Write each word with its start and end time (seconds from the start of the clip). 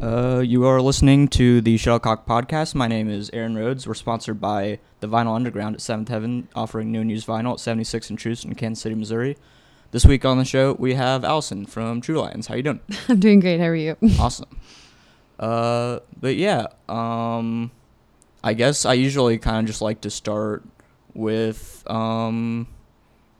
Uh, 0.00 0.38
you 0.38 0.64
are 0.64 0.80
listening 0.80 1.26
to 1.26 1.60
the 1.60 1.76
Shuttlecock 1.76 2.24
Podcast. 2.24 2.72
My 2.72 2.86
name 2.86 3.10
is 3.10 3.30
Aaron 3.32 3.56
Rhodes. 3.56 3.84
We're 3.84 3.94
sponsored 3.94 4.40
by 4.40 4.78
the 5.00 5.08
Vinyl 5.08 5.34
Underground 5.34 5.74
at 5.74 5.80
Seventh 5.80 6.08
Heaven, 6.08 6.46
offering 6.54 6.92
new 6.92 7.00
and 7.00 7.10
used 7.10 7.26
vinyl 7.26 7.54
at 7.54 7.60
76 7.60 8.10
and 8.10 8.18
Troost 8.18 8.44
in 8.44 8.54
Kansas 8.54 8.80
City, 8.80 8.94
Missouri. 8.94 9.36
This 9.90 10.06
week 10.06 10.24
on 10.24 10.38
the 10.38 10.44
show, 10.44 10.74
we 10.74 10.94
have 10.94 11.24
Allison 11.24 11.66
from 11.66 12.00
True 12.00 12.20
Lions. 12.20 12.46
How 12.46 12.54
you 12.54 12.62
doing? 12.62 12.80
I'm 13.08 13.18
doing 13.18 13.40
great. 13.40 13.58
How 13.58 13.66
are 13.66 13.74
you? 13.74 13.96
awesome. 14.20 14.60
Uh, 15.36 15.98
but 16.20 16.36
yeah, 16.36 16.66
um, 16.88 17.72
I 18.44 18.54
guess 18.54 18.84
I 18.84 18.92
usually 18.92 19.36
kind 19.38 19.58
of 19.58 19.66
just 19.66 19.82
like 19.82 20.02
to 20.02 20.10
start 20.10 20.62
with 21.12 21.82
um, 21.90 22.68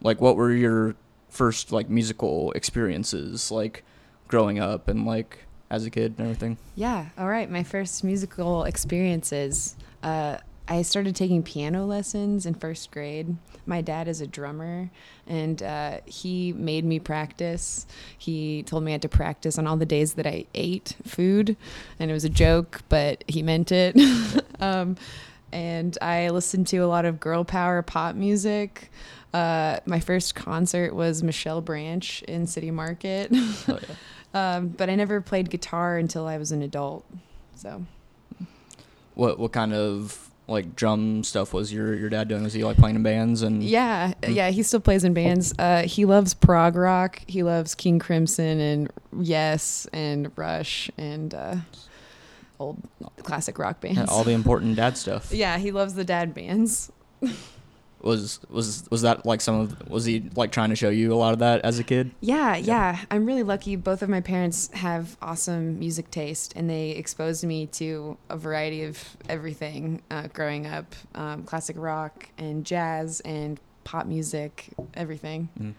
like 0.03 0.21
what 0.21 0.35
were 0.35 0.53
your 0.53 0.97
first 1.29 1.71
like 1.71 1.89
musical 1.89 2.51
experiences 2.53 3.53
like 3.53 3.85
growing 4.27 4.59
up 4.59 4.89
and 4.89 5.07
like 5.07 5.45
as 5.71 5.87
a 5.87 5.91
kid 5.91 6.14
and 6.19 6.27
everything? 6.27 6.57
Yeah. 6.75 7.07
All 7.19 7.29
right. 7.29 7.51
My 7.51 7.62
first 7.62 8.05
musical 8.05 8.65
experiences. 8.65 9.77
Uh, 10.02 10.38
I 10.70 10.83
started 10.83 11.16
taking 11.16 11.43
piano 11.43 11.87
lessons 11.87 12.45
in 12.45 12.52
first 12.52 12.91
grade. 12.91 13.37
My 13.65 13.80
dad 13.80 14.07
is 14.07 14.20
a 14.20 14.27
drummer, 14.27 14.91
and 15.27 15.62
uh, 15.62 16.01
he 16.05 16.52
made 16.52 16.84
me 16.84 16.98
practice. 16.98 17.87
He 18.19 18.62
told 18.65 18.84
me 18.84 18.93
I 18.93 18.95
had 18.95 19.02
to 19.02 19.09
practice 19.09 19.59
on 19.59 19.66
all 19.66 19.79
the 19.79 19.87
days 19.87 20.15
that 20.15 20.27
I 20.27 20.45
ate 20.55 20.95
food, 21.07 21.57
and 21.98 22.10
it 22.10 22.15
was 22.15 22.24
a 22.24 22.30
joke, 22.30 22.82
but 22.91 23.24
he 23.27 23.43
meant 23.43 23.73
it. 23.73 23.96
um, 24.60 24.96
and 25.52 25.96
I 26.02 26.29
listened 26.29 26.66
to 26.69 26.79
a 26.79 26.87
lot 26.87 27.07
of 27.07 27.19
girl 27.19 27.45
power 27.45 27.80
pop 27.80 28.15
music. 28.15 28.91
Uh, 29.32 29.80
my 29.87 30.01
first 30.01 30.35
concert 30.35 30.95
was 30.95 31.23
Michelle 31.23 31.60
Branch 31.62 32.23
in 32.24 32.46
City 32.46 32.71
Market. 32.71 33.32
Oh, 33.69 33.79
yeah. 33.87 33.95
Um, 34.34 34.68
but 34.68 34.91
I 34.91 34.95
never 34.95 35.20
played 35.20 35.50
guitar 35.50 35.96
until 35.96 36.27
I 36.27 36.37
was 36.38 36.52
an 36.52 36.62
adult. 36.62 37.05
So 37.55 37.84
What 39.14 39.38
what 39.38 39.52
kind 39.52 39.73
of 39.74 40.24
like 40.46 40.74
drum 40.76 41.24
stuff 41.24 41.52
was 41.52 41.73
your 41.73 41.95
your 41.95 42.09
dad 42.09 42.29
doing? 42.29 42.43
Was 42.43 42.52
he 42.52 42.62
like 42.65 42.76
playing 42.76 42.96
in 42.96 43.02
bands 43.02 43.43
and 43.43 43.62
yeah, 43.62 44.12
Mm. 44.23 44.35
yeah, 44.35 44.51
he 44.51 44.62
still 44.62 44.80
plays 44.80 45.04
in 45.04 45.12
bands. 45.15 45.54
Uh, 45.59 45.82
he 45.82 46.04
loves 46.04 46.35
prog 46.35 46.76
rock. 46.76 47.20
He 47.26 47.43
loves 47.43 47.74
King 47.74 47.98
Crimson 47.98 48.60
and 48.60 48.90
Yes 49.18 49.87
and 49.93 50.30
Rush 50.37 50.90
and 50.96 51.35
uh, 51.35 51.57
old 52.59 52.79
classic 53.24 53.59
rock 53.59 53.80
bands. 53.80 54.10
All 54.10 54.24
the 54.24 54.32
important 54.32 54.76
dad 54.76 54.96
stuff? 54.96 55.32
yeah, 55.32 55.59
he 55.59 55.70
loves 55.73 55.95
the 55.95 56.04
dad 56.04 56.32
bands. 56.35 56.90
Was 58.01 58.41
was 58.49 58.85
was 58.91 59.02
that 59.02 59.27
like 59.27 59.41
some 59.41 59.60
of 59.60 59.88
was 59.88 60.04
he 60.04 60.30
like 60.37 60.52
trying 60.52 60.71
to 60.71 60.77
show 60.77 60.88
you 60.88 61.13
a 61.13 61.16
lot 61.16 61.32
of 61.32 61.41
that 61.41 61.63
as 61.63 61.79
a 61.79 61.85
kid? 61.85 62.13
Yeah, 62.21 62.57
yeah. 62.57 63.04
I'm 63.10 63.27
really 63.27 63.43
lucky. 63.43 63.74
Both 63.77 64.03
of 64.03 64.09
my 64.09 64.21
parents 64.21 64.71
have 64.75 65.16
awesome 65.21 65.78
music 65.78 66.10
taste, 66.10 66.53
and 66.54 66.71
they 66.71 66.91
exposed 66.91 67.44
me 67.44 67.66
to 67.66 68.16
a 68.28 68.37
variety 68.37 68.84
of 68.84 69.16
everything 69.28 70.03
uh, 70.10 70.28
growing 70.32 70.66
up 70.66 70.94
um, 71.15 71.43
classic 71.43 71.76
rock 71.78 72.28
and 72.38 72.65
jazz 72.65 73.21
and 73.21 73.59
pop 73.84 74.06
music, 74.06 74.69
everything. 74.94 75.49
Mm. 75.60 75.75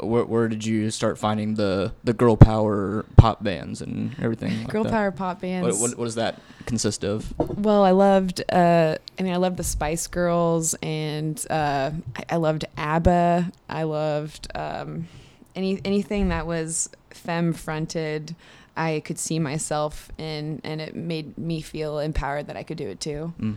Where 0.00 0.24
where 0.24 0.48
did 0.48 0.64
you 0.64 0.90
start 0.90 1.18
finding 1.18 1.54
the 1.54 1.92
the 2.04 2.12
girl 2.12 2.36
power 2.36 3.04
pop 3.16 3.42
bands 3.42 3.80
and 3.82 4.14
everything? 4.20 4.58
Like 4.60 4.68
Girl 4.68 4.84
that? 4.84 4.92
power 4.92 5.10
pop 5.10 5.36
What, 5.36 5.42
bands. 5.42 5.80
what 5.80 5.98
what 5.98 6.04
does 6.04 6.14
that 6.16 6.40
consist 6.66 7.04
of? 7.04 7.32
Well, 7.38 7.84
I 7.84 7.90
loved. 7.90 8.42
Uh, 8.52 8.96
I 9.18 9.22
mean, 9.22 9.32
I 9.32 9.36
loved 9.38 9.56
the 9.56 9.64
Spice 9.64 10.06
Girls, 10.06 10.74
and 10.82 11.44
uh, 11.50 11.90
I, 12.16 12.24
I 12.30 12.36
loved 12.36 12.64
ABBA. 12.76 13.52
I 13.68 13.82
loved 13.82 14.48
um, 14.54 15.08
any 15.56 15.80
anything 15.84 16.28
that 16.28 16.46
was 16.46 16.90
femme 17.10 17.52
fronted. 17.52 18.36
I 18.76 19.02
could 19.04 19.18
see 19.18 19.40
myself 19.40 20.08
in, 20.18 20.60
and 20.62 20.80
it 20.80 20.94
made 20.94 21.36
me 21.36 21.60
feel 21.60 21.98
empowered 21.98 22.46
that 22.46 22.56
I 22.56 22.62
could 22.62 22.78
do 22.78 22.88
it 22.88 23.00
too. 23.00 23.32
Mm. 23.40 23.56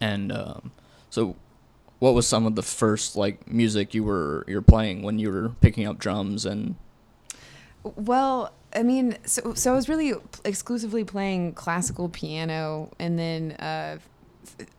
And 0.00 0.32
um, 0.32 0.72
so, 1.10 1.36
what 2.02 2.14
was 2.14 2.26
some 2.26 2.46
of 2.46 2.56
the 2.56 2.62
first 2.64 3.14
like 3.14 3.46
music 3.46 3.94
you 3.94 4.02
were 4.02 4.44
you're 4.48 4.60
playing 4.60 5.02
when 5.02 5.20
you 5.20 5.30
were 5.30 5.50
picking 5.60 5.86
up 5.86 6.00
drums 6.00 6.44
and 6.44 6.74
Well, 7.84 8.52
I 8.74 8.82
mean, 8.82 9.16
so 9.24 9.54
so 9.54 9.70
I 9.72 9.76
was 9.76 9.88
really 9.88 10.12
exclusively 10.44 11.04
playing 11.04 11.52
classical 11.52 12.08
piano, 12.08 12.90
and 12.98 13.16
then 13.16 13.52
uh, 13.52 13.98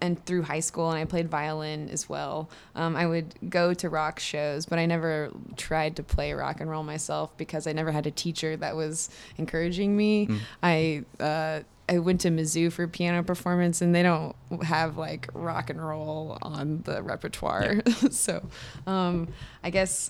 and 0.02 0.24
through 0.26 0.42
high 0.42 0.60
school, 0.60 0.90
and 0.90 1.00
I 1.00 1.06
played 1.06 1.30
violin 1.30 1.90
as 1.90 2.10
well. 2.10 2.50
Um, 2.76 2.94
I 2.98 3.06
would 3.06 3.34
go 3.50 3.74
to 3.74 3.88
rock 3.88 4.20
shows, 4.20 4.66
but 4.66 4.78
I 4.78 4.86
never 4.86 5.32
tried 5.56 5.96
to 5.96 6.04
play 6.04 6.34
rock 6.34 6.60
and 6.60 6.70
roll 6.70 6.84
myself 6.84 7.38
because 7.38 7.68
I 7.68 7.72
never 7.72 7.94
had 7.94 8.06
a 8.06 8.12
teacher 8.12 8.58
that 8.58 8.76
was 8.76 9.10
encouraging 9.38 9.96
me. 9.96 10.28
Mm. 10.28 10.40
I 10.62 11.04
uh, 11.24 11.60
I 11.90 12.00
went 12.00 12.22
to 12.22 12.30
Mizzou 12.30 12.72
for 12.72 12.88
piano 12.88 13.24
performance, 13.24 13.82
and 13.82 13.94
they 13.94 14.04
don't 14.04 14.36
have 14.64 14.98
like 14.98 15.28
rock 15.34 15.70
and 15.70 15.86
roll 15.86 16.38
on 16.42 16.82
the 16.86 17.04
repertoire. 17.04 17.82
so, 18.12 18.42
um, 18.88 19.28
I 19.64 19.70
guess 19.70 20.10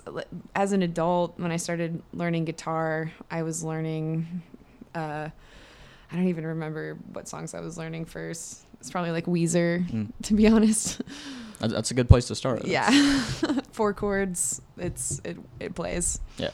as 0.56 0.72
an 0.72 0.84
adult, 0.84 1.40
when 1.40 1.52
I 1.52 1.58
started 1.58 2.02
learning 2.14 2.46
guitar, 2.46 3.12
I 3.32 3.42
was 3.44 3.64
learning. 3.64 4.44
Uh, 4.94 5.30
I 6.12 6.16
don't 6.16 6.28
even 6.28 6.46
remember 6.46 6.96
what 7.12 7.28
songs 7.28 7.56
I 7.56 7.60
was 7.62 7.76
learning 7.76 8.06
first. 8.06 8.66
It's 8.80 8.92
probably 8.92 9.10
like 9.12 9.26
Weezer, 9.26 9.88
Mm. 9.90 10.12
to 10.24 10.34
be 10.36 10.48
honest. 10.48 11.02
that's 11.60 11.90
a 11.90 11.94
good 11.96 12.08
place 12.08 12.28
to 12.28 12.36
start. 12.36 12.66
yeah, 12.66 12.92
four 13.72 13.94
chords. 13.96 14.62
It's 14.78 15.22
it 15.24 15.38
it 15.60 15.74
plays. 15.74 16.20
Yeah. 16.38 16.52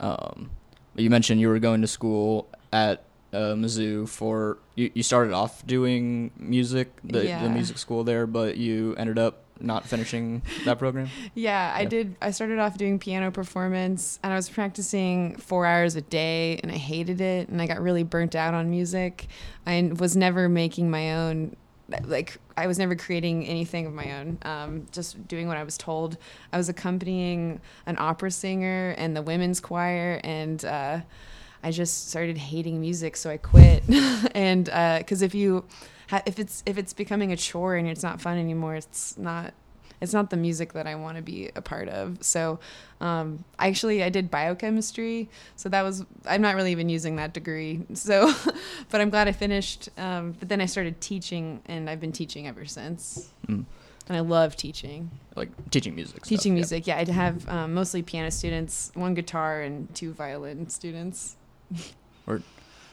Um, 0.00 0.50
you 0.96 1.10
mentioned 1.10 1.40
you 1.40 1.48
were 1.48 1.58
going 1.58 1.80
to 1.82 1.86
school 1.86 2.48
at 2.72 3.04
uh, 3.34 3.54
Mizzou 3.54 4.08
for 4.08 4.58
you. 4.76 4.90
You 4.94 5.02
started 5.02 5.32
off 5.32 5.66
doing 5.66 6.30
music, 6.38 6.88
the, 7.02 7.26
Yeah. 7.26 7.42
the 7.42 7.50
music 7.50 7.78
school 7.78 8.04
there, 8.04 8.26
but 8.26 8.56
you 8.56 8.94
ended 8.96 9.18
up 9.18 9.40
not 9.60 9.86
finishing 9.86 10.42
that 10.64 10.78
program. 10.78 11.08
Yeah, 11.34 11.72
I 11.76 11.82
Yeah. 11.82 11.88
did. 11.88 12.16
I 12.22 12.30
started 12.32 12.58
off 12.58 12.76
doing 12.78 12.98
piano 12.98 13.30
performance, 13.30 14.18
and 14.22 14.32
I 14.32 14.36
was 14.36 14.48
practicing 14.48 15.36
four 15.36 15.64
hours 15.66 15.94
a 15.96 16.00
day, 16.00 16.58
and 16.62 16.72
I 16.72 16.76
hated 16.76 17.20
it, 17.20 17.48
and 17.48 17.60
I 17.62 17.66
got 17.66 17.80
really 17.80 18.02
burnt 18.04 18.34
out 18.34 18.54
on 18.54 18.70
music. 18.70 19.26
I 19.66 19.90
was 19.98 20.16
never 20.16 20.48
making 20.48 20.90
my 20.90 21.14
own. 21.14 21.56
Like 22.02 22.38
I 22.56 22.66
was 22.66 22.78
never 22.78 22.96
creating 22.96 23.46
anything 23.46 23.84
of 23.86 23.92
my 23.92 24.10
own. 24.18 24.38
Um, 24.42 24.86
just 24.90 25.28
doing 25.28 25.48
what 25.48 25.56
I 25.58 25.64
was 25.64 25.76
told. 25.76 26.16
I 26.52 26.56
was 26.56 26.68
accompanying 26.70 27.60
an 27.86 27.96
opera 27.98 28.30
singer 28.30 28.94
and 28.96 29.14
the 29.14 29.20
women's 29.22 29.60
choir, 29.60 30.18
and 30.24 30.64
uh, 30.64 31.00
I 31.64 31.70
just 31.70 32.10
started 32.10 32.36
hating 32.36 32.80
music, 32.80 33.16
so 33.16 33.30
I 33.30 33.38
quit. 33.38 33.82
and 34.34 34.66
because 34.98 35.22
if 35.22 35.34
you, 35.34 35.64
ha- 36.10 36.22
if 36.26 36.38
it's 36.38 36.62
if 36.66 36.78
it's 36.78 36.92
becoming 36.92 37.32
a 37.32 37.36
chore 37.36 37.74
and 37.74 37.88
it's 37.88 38.02
not 38.02 38.20
fun 38.20 38.38
anymore, 38.38 38.76
it's 38.76 39.16
not 39.16 39.54
it's 40.00 40.12
not 40.12 40.30
the 40.30 40.36
music 40.36 40.74
that 40.74 40.86
I 40.86 40.94
want 40.94 41.16
to 41.16 41.22
be 41.22 41.50
a 41.56 41.62
part 41.62 41.88
of. 41.88 42.18
So, 42.22 42.60
um, 43.00 43.44
actually, 43.58 44.02
I 44.02 44.10
did 44.10 44.30
biochemistry. 44.30 45.30
So 45.56 45.68
that 45.70 45.82
was 45.82 46.04
I'm 46.26 46.42
not 46.42 46.54
really 46.54 46.72
even 46.72 46.88
using 46.88 47.16
that 47.16 47.32
degree. 47.32 47.80
So, 47.94 48.32
but 48.90 49.00
I'm 49.00 49.10
glad 49.10 49.26
I 49.26 49.32
finished. 49.32 49.88
Um, 49.96 50.32
but 50.38 50.48
then 50.48 50.60
I 50.60 50.66
started 50.66 51.00
teaching, 51.00 51.62
and 51.66 51.88
I've 51.88 52.00
been 52.00 52.12
teaching 52.12 52.46
ever 52.46 52.66
since. 52.66 53.30
Mm. 53.46 53.64
And 54.06 54.16
I 54.18 54.20
love 54.20 54.54
teaching. 54.54 55.10
Like 55.34 55.48
teaching 55.70 55.94
music. 55.94 56.22
Teaching 56.22 56.52
yeah. 56.52 56.56
music, 56.56 56.86
yeah. 56.86 56.98
I 56.98 57.10
have 57.10 57.48
um, 57.48 57.72
mostly 57.72 58.02
piano 58.02 58.30
students, 58.30 58.92
one 58.94 59.14
guitar, 59.14 59.62
and 59.62 59.92
two 59.94 60.12
violin 60.12 60.68
students. 60.68 61.36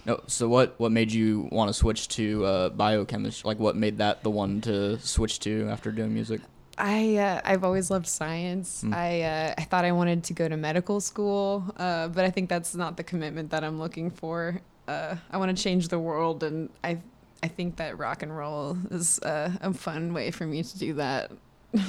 No, 0.05 0.21
so 0.27 0.47
what 0.47 0.79
what 0.79 0.91
made 0.91 1.11
you 1.11 1.47
want 1.51 1.69
to 1.69 1.73
switch 1.73 2.07
to 2.09 2.45
uh, 2.45 2.69
biochemistry? 2.69 3.47
Like, 3.47 3.59
what 3.59 3.75
made 3.75 3.99
that 3.99 4.23
the 4.23 4.31
one 4.31 4.61
to 4.61 4.97
switch 4.99 5.39
to 5.41 5.67
after 5.69 5.91
doing 5.91 6.13
music? 6.13 6.41
I 6.77 7.17
uh, 7.17 7.41
I've 7.45 7.63
always 7.63 7.91
loved 7.91 8.07
science. 8.07 8.83
Mm. 8.83 8.95
I 8.95 9.21
uh, 9.21 9.53
I 9.57 9.63
thought 9.63 9.85
I 9.85 9.91
wanted 9.91 10.23
to 10.25 10.33
go 10.33 10.47
to 10.47 10.57
medical 10.57 11.01
school, 11.01 11.63
uh, 11.77 12.07
but 12.07 12.25
I 12.25 12.31
think 12.31 12.49
that's 12.49 12.73
not 12.73 12.97
the 12.97 13.03
commitment 13.03 13.51
that 13.51 13.63
I'm 13.63 13.77
looking 13.77 14.09
for. 14.09 14.59
Uh, 14.87 15.17
I 15.29 15.37
want 15.37 15.55
to 15.55 15.63
change 15.63 15.89
the 15.89 15.99
world, 15.99 16.41
and 16.41 16.69
I 16.83 16.97
I 17.43 17.47
think 17.47 17.75
that 17.75 17.99
rock 17.99 18.23
and 18.23 18.35
roll 18.35 18.77
is 18.89 19.19
uh, 19.19 19.51
a 19.61 19.71
fun 19.71 20.13
way 20.13 20.31
for 20.31 20.47
me 20.47 20.63
to 20.63 20.79
do 20.79 20.93
that. 20.95 21.31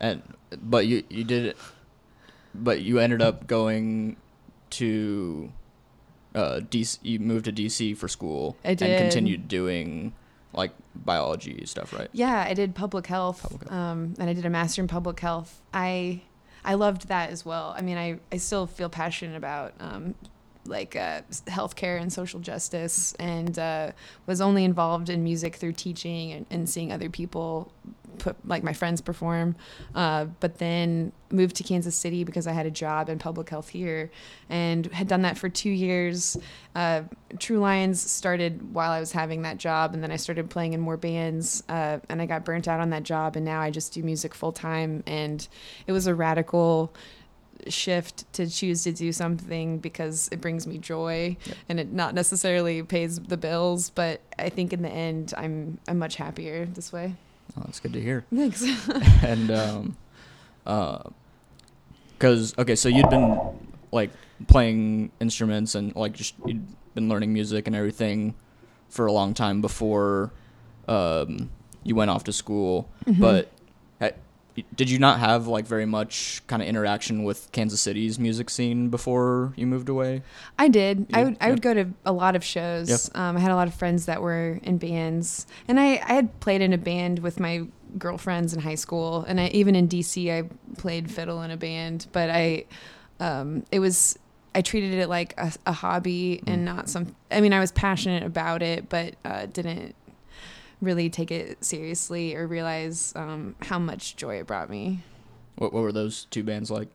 And 0.00 0.22
but 0.62 0.86
you 0.86 1.02
you 1.08 1.24
did 1.24 1.44
it, 1.44 1.56
but 2.54 2.82
you 2.82 3.00
ended 3.00 3.20
up 3.20 3.48
going 3.48 4.14
to 4.78 5.50
uh, 6.38 6.60
DC. 6.60 6.98
You 7.02 7.18
moved 7.18 7.46
to 7.46 7.52
DC 7.52 7.96
for 7.96 8.08
school 8.08 8.56
and 8.64 8.78
continued 8.78 9.48
doing 9.48 10.12
like 10.52 10.72
biology 10.94 11.64
stuff, 11.66 11.92
right? 11.92 12.08
Yeah, 12.12 12.44
I 12.46 12.54
did 12.54 12.74
public 12.74 13.06
health, 13.06 13.42
Public 13.42 13.62
health. 13.68 13.72
Um, 13.72 14.14
and 14.18 14.30
I 14.30 14.32
did 14.32 14.46
a 14.46 14.50
master 14.50 14.80
in 14.80 14.88
public 14.88 15.18
health. 15.20 15.60
I 15.74 16.22
I 16.64 16.74
loved 16.74 17.08
that 17.08 17.30
as 17.30 17.44
well. 17.44 17.74
I 17.76 17.82
mean, 17.82 17.98
I, 17.98 18.18
I 18.32 18.36
still 18.36 18.66
feel 18.66 18.88
passionate 18.88 19.36
about 19.36 19.74
um, 19.80 20.14
like 20.64 20.96
uh, 20.96 21.22
healthcare 21.46 22.00
and 22.00 22.12
social 22.12 22.40
justice, 22.40 23.14
and 23.18 23.58
uh, 23.58 23.92
was 24.26 24.40
only 24.40 24.64
involved 24.64 25.08
in 25.08 25.24
music 25.24 25.56
through 25.56 25.72
teaching 25.72 26.32
and, 26.32 26.46
and 26.50 26.68
seeing 26.68 26.92
other 26.92 27.10
people 27.10 27.72
put 28.18 28.36
like 28.46 28.62
my 28.62 28.72
friends 28.72 29.00
perform. 29.00 29.56
Uh, 29.94 30.26
but 30.40 30.58
then 30.58 31.12
moved 31.30 31.56
to 31.56 31.62
Kansas 31.62 31.94
City 31.94 32.24
because 32.24 32.46
I 32.46 32.52
had 32.52 32.64
a 32.66 32.70
job 32.70 33.08
in 33.08 33.18
public 33.18 33.48
health 33.50 33.68
here, 33.68 34.10
and 34.48 34.86
had 34.86 35.08
done 35.08 35.22
that 35.22 35.36
for 35.38 35.48
two 35.48 35.70
years. 35.70 36.36
Uh, 36.74 37.02
True 37.38 37.58
Lions 37.58 38.00
started 38.00 38.74
while 38.74 38.90
I 38.90 39.00
was 39.00 39.12
having 39.12 39.42
that 39.42 39.58
job, 39.58 39.94
and 39.94 40.02
then 40.02 40.10
I 40.10 40.16
started 40.16 40.48
playing 40.50 40.72
in 40.72 40.80
more 40.80 40.96
bands, 40.96 41.62
uh, 41.68 41.98
and 42.08 42.22
I 42.22 42.26
got 42.26 42.44
burnt 42.44 42.66
out 42.68 42.80
on 42.80 42.90
that 42.90 43.02
job, 43.02 43.36
and 43.36 43.44
now 43.44 43.60
I 43.60 43.70
just 43.70 43.92
do 43.92 44.02
music 44.02 44.34
full 44.34 44.52
time, 44.52 45.02
and 45.06 45.46
it 45.86 45.92
was 45.92 46.06
a 46.06 46.14
radical 46.14 46.94
shift 47.66 48.32
to 48.32 48.46
choose 48.48 48.84
to 48.84 48.92
do 48.92 49.12
something 49.12 49.78
because 49.78 50.28
it 50.30 50.40
brings 50.40 50.66
me 50.66 50.78
joy 50.78 51.36
Yep. 51.44 51.56
and 51.68 51.80
it 51.80 51.92
not 51.92 52.14
necessarily 52.14 52.82
pays 52.84 53.18
the 53.18 53.36
bills 53.36 53.90
but 53.90 54.20
i 54.38 54.48
think 54.48 54.72
in 54.72 54.80
the 54.82 54.88
end 54.88 55.34
i'm 55.36 55.78
i'm 55.88 55.98
much 55.98 56.14
happier 56.16 56.66
this 56.66 56.92
way 56.92 57.14
Oh, 57.56 57.62
that's 57.64 57.80
good 57.80 57.92
to 57.94 58.00
hear. 58.00 58.24
thanks 58.34 58.64
and 59.22 59.50
um, 59.50 59.96
uh, 60.66 61.02
cause 62.18 62.54
okay, 62.58 62.74
so 62.74 62.88
you'd 62.88 63.10
been 63.10 63.38
like 63.92 64.10
playing 64.46 65.10
instruments 65.20 65.74
and 65.74 65.94
like 65.96 66.12
just 66.12 66.34
you'd 66.46 66.66
been 66.94 67.08
learning 67.08 67.32
music 67.32 67.66
and 67.66 67.74
everything 67.74 68.34
for 68.88 69.06
a 69.06 69.12
long 69.12 69.34
time 69.34 69.60
before 69.60 70.32
um, 70.86 71.50
you 71.84 71.94
went 71.94 72.10
off 72.10 72.24
to 72.24 72.32
school. 72.32 72.88
Mm-hmm. 73.06 73.20
But 73.20 73.50
did 74.74 74.90
you 74.90 74.98
not 74.98 75.18
have 75.20 75.46
like 75.46 75.66
very 75.66 75.86
much 75.86 76.42
kind 76.46 76.62
of 76.62 76.68
interaction 76.68 77.24
with 77.24 77.50
Kansas 77.52 77.80
City's 77.80 78.18
music 78.18 78.50
scene 78.50 78.88
before 78.88 79.52
you 79.56 79.66
moved 79.66 79.88
away? 79.88 80.22
I 80.58 80.68
did. 80.68 81.06
I 81.12 81.24
would. 81.24 81.36
I 81.40 81.46
yeah. 81.46 81.50
would 81.50 81.62
go 81.62 81.74
to 81.74 81.88
a 82.04 82.12
lot 82.12 82.36
of 82.36 82.44
shows. 82.44 82.88
Yep. 82.88 83.18
Um, 83.18 83.36
I 83.36 83.40
had 83.40 83.50
a 83.50 83.56
lot 83.56 83.68
of 83.68 83.74
friends 83.74 84.06
that 84.06 84.22
were 84.22 84.60
in 84.62 84.78
bands, 84.78 85.46
and 85.66 85.78
I, 85.78 85.94
I 86.04 86.14
had 86.14 86.40
played 86.40 86.60
in 86.60 86.72
a 86.72 86.78
band 86.78 87.20
with 87.20 87.40
my 87.40 87.66
girlfriends 87.96 88.54
in 88.54 88.60
high 88.60 88.74
school, 88.74 89.24
and 89.26 89.40
I 89.40 89.48
even 89.48 89.74
in 89.74 89.88
DC 89.88 90.30
I 90.32 90.48
played 90.76 91.10
fiddle 91.10 91.42
in 91.42 91.50
a 91.50 91.56
band. 91.56 92.06
But 92.12 92.30
I, 92.30 92.64
um, 93.20 93.64
it 93.70 93.80
was 93.80 94.18
I 94.54 94.62
treated 94.62 94.94
it 94.94 95.08
like 95.08 95.34
a, 95.38 95.52
a 95.66 95.72
hobby 95.72 96.42
and 96.46 96.64
not 96.64 96.88
some. 96.88 97.14
I 97.30 97.40
mean, 97.40 97.52
I 97.52 97.60
was 97.60 97.72
passionate 97.72 98.22
about 98.22 98.62
it, 98.62 98.88
but 98.88 99.14
uh, 99.24 99.46
didn't 99.46 99.94
really 100.80 101.10
take 101.10 101.30
it 101.30 101.64
seriously 101.64 102.34
or 102.34 102.46
realize 102.46 103.12
um, 103.16 103.54
how 103.62 103.78
much 103.78 104.16
joy 104.16 104.36
it 104.36 104.46
brought 104.46 104.70
me. 104.70 105.00
What, 105.56 105.72
what 105.72 105.82
were 105.82 105.92
those 105.92 106.26
two 106.30 106.42
bands 106.42 106.70
like? 106.70 106.88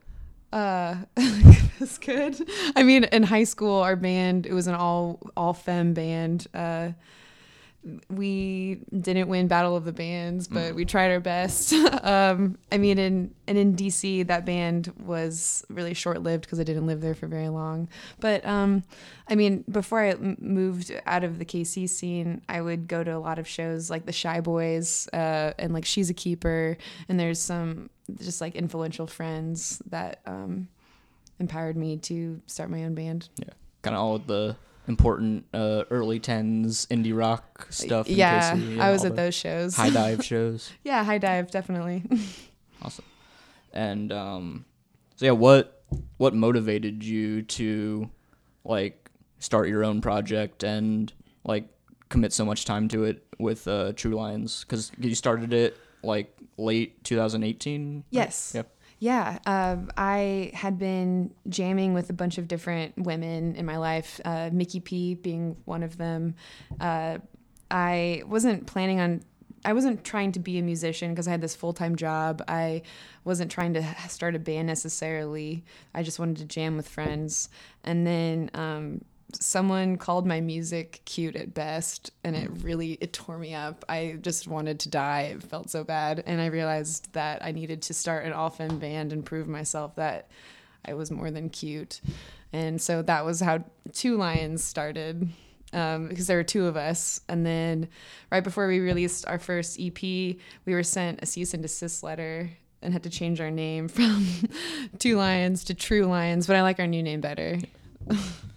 Uh, 0.51 0.97
was 1.79 1.97
good. 1.97 2.47
I 2.75 2.83
mean, 2.83 3.03
in 3.05 3.23
high 3.23 3.43
school, 3.43 3.81
our 3.81 3.95
band 3.95 4.45
it 4.45 4.53
was 4.53 4.67
an 4.67 4.75
all 4.75 5.19
all 5.35 5.53
femme 5.53 5.93
band. 5.93 6.47
Uh, 6.53 6.91
we 8.09 8.79
didn't 8.97 9.27
win 9.27 9.47
Battle 9.47 9.75
of 9.75 9.83
the 9.83 9.91
Bands, 9.91 10.47
but 10.47 10.73
we 10.73 10.85
tried 10.85 11.11
our 11.11 11.19
best. 11.19 11.73
um, 12.03 12.57
I 12.71 12.77
mean, 12.77 12.97
in 12.97 13.35
and 13.47 13.57
in 13.57 13.75
DC, 13.75 14.25
that 14.27 14.45
band 14.45 14.93
was 15.03 15.65
really 15.69 15.93
short 15.93 16.21
lived 16.21 16.43
because 16.45 16.59
I 16.59 16.63
didn't 16.63 16.87
live 16.87 17.01
there 17.01 17.15
for 17.15 17.27
very 17.27 17.49
long. 17.49 17.89
But 18.19 18.45
um, 18.45 18.83
I 19.27 19.35
mean, 19.35 19.65
before 19.69 19.99
I 19.99 20.11
m- 20.11 20.37
moved 20.39 20.93
out 21.05 21.23
of 21.23 21.39
the 21.39 21.45
KC 21.45 21.89
scene, 21.89 22.41
I 22.47 22.61
would 22.61 22.87
go 22.87 23.03
to 23.03 23.15
a 23.15 23.19
lot 23.19 23.37
of 23.37 23.47
shows 23.47 23.89
like 23.89 24.05
the 24.05 24.13
Shy 24.13 24.39
Boys 24.39 25.09
uh, 25.11 25.53
and 25.59 25.73
like 25.73 25.85
She's 25.85 26.09
a 26.09 26.13
Keeper, 26.13 26.77
and 27.09 27.19
there's 27.19 27.39
some 27.39 27.89
just 28.17 28.39
like 28.39 28.55
influential 28.55 29.07
friends 29.07 29.81
that 29.89 30.21
um, 30.25 30.69
empowered 31.39 31.75
me 31.75 31.97
to 31.97 32.41
start 32.47 32.69
my 32.69 32.85
own 32.85 32.95
band. 32.95 33.27
Yeah, 33.37 33.53
kind 33.81 33.95
of 33.95 34.01
all 34.01 34.19
the 34.19 34.55
important 34.87 35.45
uh, 35.53 35.83
early 35.89 36.19
tens 36.19 36.85
indie 36.87 37.15
rock 37.17 37.67
stuff. 37.69 38.07
in 38.07 38.17
yeah, 38.17 38.57
I 38.79 38.91
was 38.91 39.05
at 39.05 39.15
those 39.15 39.33
shows. 39.35 39.75
high 39.75 39.89
dive 39.89 40.23
shows. 40.31 40.71
yeah, 40.83 41.03
high 41.03 41.17
dive 41.17 41.51
definitely. 41.51 42.03
Awesome. 42.81 43.05
And 43.71 44.11
um, 44.11 44.65
so 45.15 45.25
yeah, 45.25 45.31
what 45.31 45.83
what 46.17 46.33
motivated 46.33 47.01
you 47.03 47.43
to 47.43 48.09
like 48.65 49.09
start 49.39 49.69
your 49.69 49.85
own 49.85 50.01
project 50.01 50.63
and 50.63 51.11
like 51.45 51.69
commit 52.09 52.33
so 52.33 52.43
much 52.43 52.65
time 52.65 52.89
to 52.89 53.05
it 53.05 53.25
with 53.39 53.65
uh, 53.69 53.93
True 53.93 54.15
Lions? 54.15 54.65
Because 54.65 54.91
you 54.99 55.15
started 55.15 55.53
it 55.53 55.77
like 56.03 56.35
late 56.57 57.01
2018. 57.05 58.03
Yes. 58.09 58.51
Yep. 58.53 58.69
Yeah, 59.03 59.37
um, 59.45 59.91
I 59.97 60.51
had 60.53 60.79
been 60.79 61.33
jamming 61.49 61.93
with 61.93 62.09
a 62.09 62.13
bunch 62.13 62.37
of 62.37 62.47
different 62.47 62.97
women 62.97 63.53
in 63.57 63.65
my 63.65 63.75
life, 63.75 64.21
uh, 64.23 64.49
Mickey 64.53 64.79
P 64.79 65.13
being 65.13 65.57
one 65.65 65.83
of 65.83 65.97
them. 65.97 66.35
Uh, 66.79 67.17
I 67.69 68.23
wasn't 68.25 68.65
planning 68.65 69.01
on, 69.01 69.21
I 69.65 69.73
wasn't 69.73 70.05
trying 70.05 70.31
to 70.31 70.39
be 70.39 70.57
a 70.57 70.61
musician 70.61 71.09
because 71.09 71.27
I 71.27 71.31
had 71.31 71.41
this 71.41 71.53
full 71.53 71.73
time 71.73 71.97
job. 71.97 72.43
I 72.47 72.83
wasn't 73.25 73.51
trying 73.51 73.73
to 73.73 73.83
start 74.07 74.35
a 74.35 74.39
band 74.39 74.67
necessarily. 74.67 75.65
I 75.93 76.01
just 76.01 76.17
wanted 76.17 76.37
to 76.37 76.45
jam 76.45 76.77
with 76.77 76.87
friends. 76.87 77.49
And 77.83 78.07
then 78.07 78.51
um, 78.53 79.01
someone 79.41 79.97
called 79.97 80.25
my 80.25 80.41
music 80.41 81.01
cute 81.05 81.35
at 81.35 81.53
best 81.53 82.11
and 82.23 82.35
it 82.35 82.49
really 82.61 82.93
it 83.01 83.13
tore 83.13 83.37
me 83.37 83.53
up. 83.53 83.85
I 83.87 84.17
just 84.21 84.47
wanted 84.47 84.79
to 84.81 84.89
die. 84.89 85.33
It 85.35 85.43
felt 85.43 85.69
so 85.69 85.83
bad. 85.83 86.23
And 86.25 86.41
i 86.41 86.47
realized 86.47 87.11
that 87.13 87.43
i 87.43 87.51
needed 87.51 87.81
to 87.83 87.93
start 87.93 88.25
an 88.25 88.33
all-femme 88.33 88.79
band 88.79 89.13
and 89.13 89.25
prove 89.25 89.47
myself 89.47 89.95
that 89.95 90.29
i 90.85 90.93
was 90.93 91.11
more 91.11 91.31
than 91.31 91.49
cute. 91.49 92.01
And 92.51 92.81
so 92.81 93.01
that 93.01 93.25
was 93.25 93.39
how 93.39 93.63
two 93.93 94.17
lions 94.17 94.63
started 94.63 95.29
um, 95.73 96.07
because 96.07 96.27
there 96.27 96.37
were 96.37 96.43
two 96.43 96.67
of 96.67 96.77
us. 96.77 97.19
And 97.27 97.43
then 97.43 97.89
right 98.31 98.43
before 98.43 98.67
we 98.67 98.79
released 98.79 99.27
our 99.27 99.39
first 99.39 99.79
ep 99.79 100.01
we 100.01 100.37
were 100.67 100.83
sent 100.83 101.21
a 101.21 101.25
cease 101.25 101.53
and 101.53 101.63
desist 101.63 102.03
letter 102.03 102.49
and 102.83 102.93
had 102.93 103.03
to 103.03 103.09
change 103.09 103.41
our 103.41 103.49
name 103.49 103.87
from 103.89 104.25
two 104.99 105.17
lions 105.17 105.63
to 105.65 105.73
true 105.73 106.05
lions 106.05 106.45
but 106.45 106.55
i 106.55 106.61
like 106.61 106.79
our 106.79 106.87
new 106.87 107.01
name 107.01 107.21
better 107.21 107.57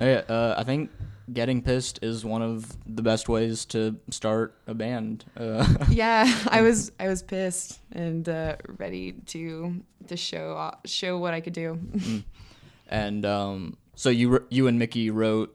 Oh, 0.00 0.06
yeah, 0.06 0.22
uh, 0.28 0.54
I 0.56 0.64
think 0.64 0.90
getting 1.32 1.62
pissed 1.62 2.00
is 2.02 2.24
one 2.24 2.42
of 2.42 2.76
the 2.86 3.02
best 3.02 3.28
ways 3.28 3.64
to 3.66 3.96
start 4.10 4.54
a 4.66 4.74
band. 4.74 5.24
Uh, 5.36 5.66
yeah 5.90 6.30
i 6.48 6.60
was 6.60 6.92
i 7.00 7.08
was 7.08 7.22
pissed 7.22 7.80
and 7.92 8.28
uh, 8.28 8.56
ready 8.76 9.12
to 9.24 9.74
to 10.06 10.18
show 10.18 10.70
show 10.84 11.16
what 11.16 11.32
i 11.32 11.40
could 11.40 11.54
do 11.54 11.80
and 12.88 13.24
um, 13.24 13.76
so 13.94 14.10
you 14.10 14.44
you 14.50 14.66
and 14.66 14.78
Mickey 14.78 15.10
wrote 15.10 15.54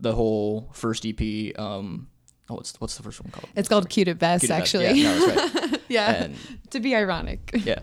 the 0.00 0.14
whole 0.14 0.68
first 0.72 1.06
EP. 1.06 1.20
Um, 1.58 2.08
oh, 2.50 2.54
what's 2.54 2.74
what's 2.80 2.96
the 2.96 3.02
first 3.02 3.22
one 3.22 3.30
called? 3.30 3.48
it's 3.56 3.68
called 3.68 3.88
cute 3.88 4.08
at 4.08 4.18
best 4.18 4.42
Cute 4.42 4.52
at 4.52 4.60
Best. 4.60 4.74
actually 4.74 5.00
Yeah, 5.00 5.18
no, 5.18 5.26
right. 5.26 5.80
yeah 5.88 6.10
and 6.24 6.36
to 6.70 6.80
be 6.80 6.94
ironic 6.94 7.50
yeah. 7.64 7.80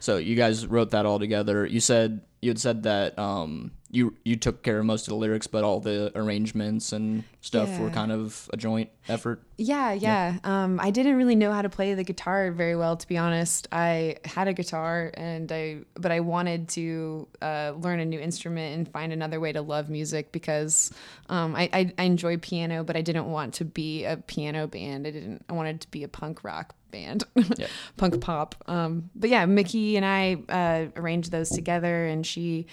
So 0.00 0.16
you 0.18 0.36
guys 0.36 0.66
wrote 0.66 0.90
that 0.90 1.06
all 1.06 1.18
together. 1.18 1.66
You 1.66 1.80
said 1.80 2.20
you 2.46 2.50
had 2.50 2.60
said 2.60 2.84
that 2.84 3.18
um, 3.18 3.72
you 3.90 4.14
you 4.24 4.36
took 4.36 4.62
care 4.62 4.78
of 4.78 4.84
most 4.84 5.08
of 5.08 5.10
the 5.10 5.16
lyrics, 5.16 5.48
but 5.48 5.64
all 5.64 5.80
the 5.80 6.12
arrangements 6.14 6.92
and 6.92 7.24
stuff 7.40 7.80
were 7.80 7.90
kind 7.90 8.12
of 8.12 8.48
a 8.52 8.56
joint 8.56 8.90
effort. 9.08 9.42
Yeah, 9.56 9.92
yeah. 9.92 10.38
Um, 10.44 10.78
I 10.78 10.90
didn't 10.90 11.16
really 11.16 11.34
know 11.34 11.50
how 11.50 11.62
to 11.62 11.68
play 11.68 11.94
the 11.94 12.04
guitar 12.04 12.52
very 12.52 12.76
well, 12.76 12.96
to 12.96 13.08
be 13.08 13.18
honest. 13.18 13.66
I 13.72 14.18
had 14.24 14.46
a 14.46 14.52
guitar, 14.52 15.10
and 15.14 15.50
I 15.50 15.78
but 15.94 16.12
I 16.12 16.20
wanted 16.20 16.68
to 16.70 17.26
uh, 17.42 17.72
learn 17.76 17.98
a 17.98 18.04
new 18.04 18.20
instrument 18.20 18.76
and 18.76 18.88
find 18.88 19.12
another 19.12 19.40
way 19.40 19.52
to 19.52 19.62
love 19.62 19.90
music 19.90 20.30
because 20.30 20.92
um, 21.28 21.56
I, 21.56 21.68
I 21.72 21.92
I 21.98 22.02
enjoy 22.04 22.36
piano, 22.36 22.84
but 22.84 22.96
I 22.96 23.00
didn't 23.00 23.26
want 23.26 23.54
to 23.54 23.64
be 23.64 24.04
a 24.04 24.18
piano 24.18 24.68
band. 24.68 25.08
I 25.08 25.10
didn't. 25.10 25.44
I 25.48 25.54
wanted 25.54 25.80
to 25.80 25.90
be 25.90 26.04
a 26.04 26.08
punk 26.08 26.44
rock 26.44 26.75
band, 26.90 27.24
Yeah. 27.58 27.66
punk 27.96 28.20
pop. 28.20 28.54
Um, 28.66 29.10
but 29.14 29.30
yeah, 29.30 29.46
Mickey 29.46 29.96
and 29.96 30.04
I 30.06 30.36
uh, 30.48 30.86
arranged 31.00 31.30
those 31.30 31.50
together, 31.50 32.06
and 32.06 32.26
she 32.26 32.66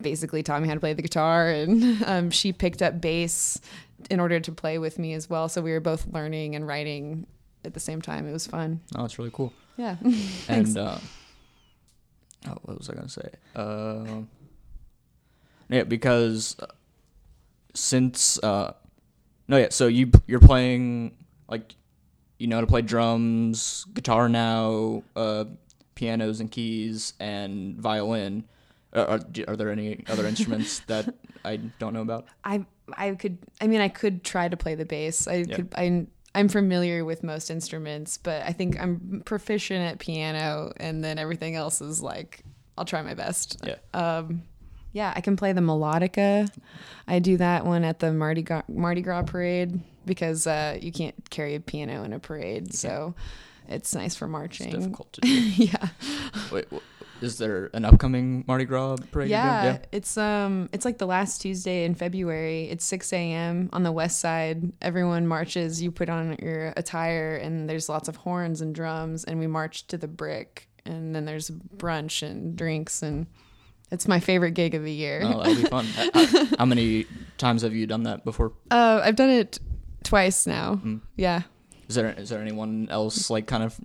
basically 0.00 0.42
taught 0.42 0.60
me 0.62 0.68
how 0.68 0.74
to 0.74 0.80
play 0.80 0.92
the 0.94 1.02
guitar, 1.02 1.48
and 1.50 2.02
um, 2.06 2.30
she 2.30 2.52
picked 2.52 2.82
up 2.82 3.00
bass 3.00 3.60
in 4.10 4.20
order 4.20 4.38
to 4.40 4.52
play 4.52 4.78
with 4.78 4.98
me 4.98 5.12
as 5.14 5.28
well. 5.28 5.48
So 5.48 5.60
we 5.60 5.72
were 5.72 5.80
both 5.80 6.06
learning 6.12 6.54
and 6.54 6.66
writing 6.66 7.26
at 7.64 7.74
the 7.74 7.80
same 7.80 8.00
time. 8.00 8.28
It 8.28 8.32
was 8.32 8.46
fun. 8.46 8.80
Oh, 8.96 9.02
that's 9.02 9.18
really 9.18 9.32
cool. 9.32 9.52
Yeah. 9.76 9.96
And 10.48 10.76
uh, 10.78 10.98
oh, 12.46 12.56
what 12.62 12.78
was 12.78 12.88
I 12.90 12.94
gonna 12.94 13.08
say? 13.08 13.28
Um, 13.56 14.28
yeah, 15.68 15.82
because 15.84 16.56
uh, 16.60 16.66
since 17.74 18.38
uh, 18.42 18.72
no, 19.48 19.56
yeah. 19.58 19.68
So 19.70 19.86
you 19.86 20.10
you're 20.26 20.40
playing 20.40 21.16
like 21.48 21.74
you 22.38 22.46
know 22.46 22.56
how 22.56 22.60
to 22.60 22.66
play 22.66 22.82
drums, 22.82 23.84
guitar 23.94 24.28
now, 24.28 25.02
uh, 25.16 25.44
pianos 25.94 26.40
and 26.40 26.50
keys, 26.50 27.14
and 27.20 27.76
violin. 27.76 28.44
Uh, 28.94 29.18
are, 29.18 29.20
are 29.48 29.56
there 29.56 29.70
any 29.70 30.04
other 30.08 30.26
instruments 30.32 30.80
that 30.86 31.14
I 31.44 31.56
don't 31.56 31.92
know 31.92 32.02
about? 32.02 32.26
I 32.44 32.64
I 32.96 33.14
could 33.16 33.38
I 33.60 33.66
mean 33.66 33.80
I 33.80 33.88
could 33.88 34.24
try 34.24 34.48
to 34.48 34.56
play 34.56 34.74
the 34.74 34.86
bass. 34.86 35.28
I 35.28 35.44
Yeah. 35.48 35.56
could 35.56 35.72
I 35.76 36.06
I'm 36.34 36.48
familiar 36.48 37.04
with 37.04 37.22
most 37.24 37.50
instruments, 37.50 38.16
but 38.18 38.42
I 38.42 38.52
think 38.52 38.80
I'm 38.80 39.22
proficient 39.24 39.80
at 39.80 39.98
piano 39.98 40.72
and 40.78 41.02
then 41.02 41.18
everything 41.18 41.56
else 41.56 41.80
is 41.80 42.00
like 42.02 42.42
I'll 42.78 42.84
try 42.84 43.02
my 43.02 43.14
best. 43.14 43.60
Yeah. 43.64 43.76
Um 43.92 44.42
yeah, 44.92 45.12
I 45.14 45.20
can 45.20 45.36
play 45.36 45.52
the 45.52 45.60
melodica. 45.60 46.48
I 47.06 47.18
do 47.18 47.36
that 47.36 47.66
one 47.66 47.84
at 47.84 47.98
the 47.98 48.10
Mardi 48.12 48.42
Gras, 48.42 48.62
Mardi 48.68 49.02
Gras 49.02 49.22
parade 49.22 49.80
because 50.08 50.46
uh, 50.48 50.76
you 50.80 50.90
can't 50.90 51.30
carry 51.30 51.54
a 51.54 51.60
piano 51.60 52.02
in 52.02 52.12
a 52.12 52.18
parade. 52.18 52.74
So 52.74 53.14
it's 53.68 53.94
nice 53.94 54.16
for 54.16 54.24
It's 54.24 54.32
marching. 54.32 54.70
difficult 54.70 55.12
to 55.12 55.20
do. 55.20 55.28
yeah. 55.30 55.88
Wait, 56.50 56.66
is 57.20 57.38
there 57.38 57.68
an 57.74 57.84
upcoming 57.84 58.44
Mardi 58.48 58.64
Gras 58.64 58.96
parade? 59.12 59.28
Yeah, 59.30 59.62
again? 59.62 59.82
it's 59.92 60.16
um, 60.16 60.68
it's 60.72 60.84
like 60.84 60.98
the 60.98 61.06
last 61.06 61.42
Tuesday 61.42 61.84
in 61.84 61.94
February. 61.94 62.64
It's 62.70 62.84
6 62.84 63.12
a.m. 63.12 63.68
on 63.72 63.82
the 63.82 63.92
west 63.92 64.20
side. 64.20 64.72
Everyone 64.80 65.26
marches. 65.26 65.82
You 65.82 65.90
put 65.90 66.08
on 66.08 66.36
your 66.40 66.72
attire, 66.76 67.36
and 67.36 67.68
there's 67.68 67.88
lots 67.88 68.08
of 68.08 68.16
horns 68.16 68.60
and 68.60 68.74
drums, 68.74 69.24
and 69.24 69.38
we 69.38 69.46
march 69.46 69.86
to 69.88 69.98
the 69.98 70.08
brick. 70.08 70.68
And 70.86 71.14
then 71.14 71.26
there's 71.26 71.50
brunch 71.50 72.22
and 72.26 72.56
drinks, 72.56 73.02
and 73.02 73.26
it's 73.90 74.08
my 74.08 74.20
favorite 74.20 74.52
gig 74.52 74.74
of 74.74 74.84
the 74.84 74.92
year. 74.92 75.20
Oh, 75.24 75.42
that'll 75.42 75.54
be 75.56 75.64
fun. 75.64 75.86
Uh, 76.14 76.46
How 76.58 76.64
many 76.64 77.04
times 77.36 77.60
have 77.62 77.74
you 77.74 77.86
done 77.86 78.04
that 78.04 78.24
before? 78.24 78.52
Uh, 78.70 79.00
I've 79.04 79.16
done 79.16 79.28
it 79.30 79.58
twice 80.04 80.46
now. 80.46 80.80
Mm. 80.84 81.00
Yeah, 81.16 81.42
Is 81.88 81.94
there 81.94 82.10
is 82.10 82.28
there 82.28 82.40
anyone 82.40 82.88
else 82.90 83.30
like 83.30 83.46
kind 83.46 83.62
of 83.62 83.78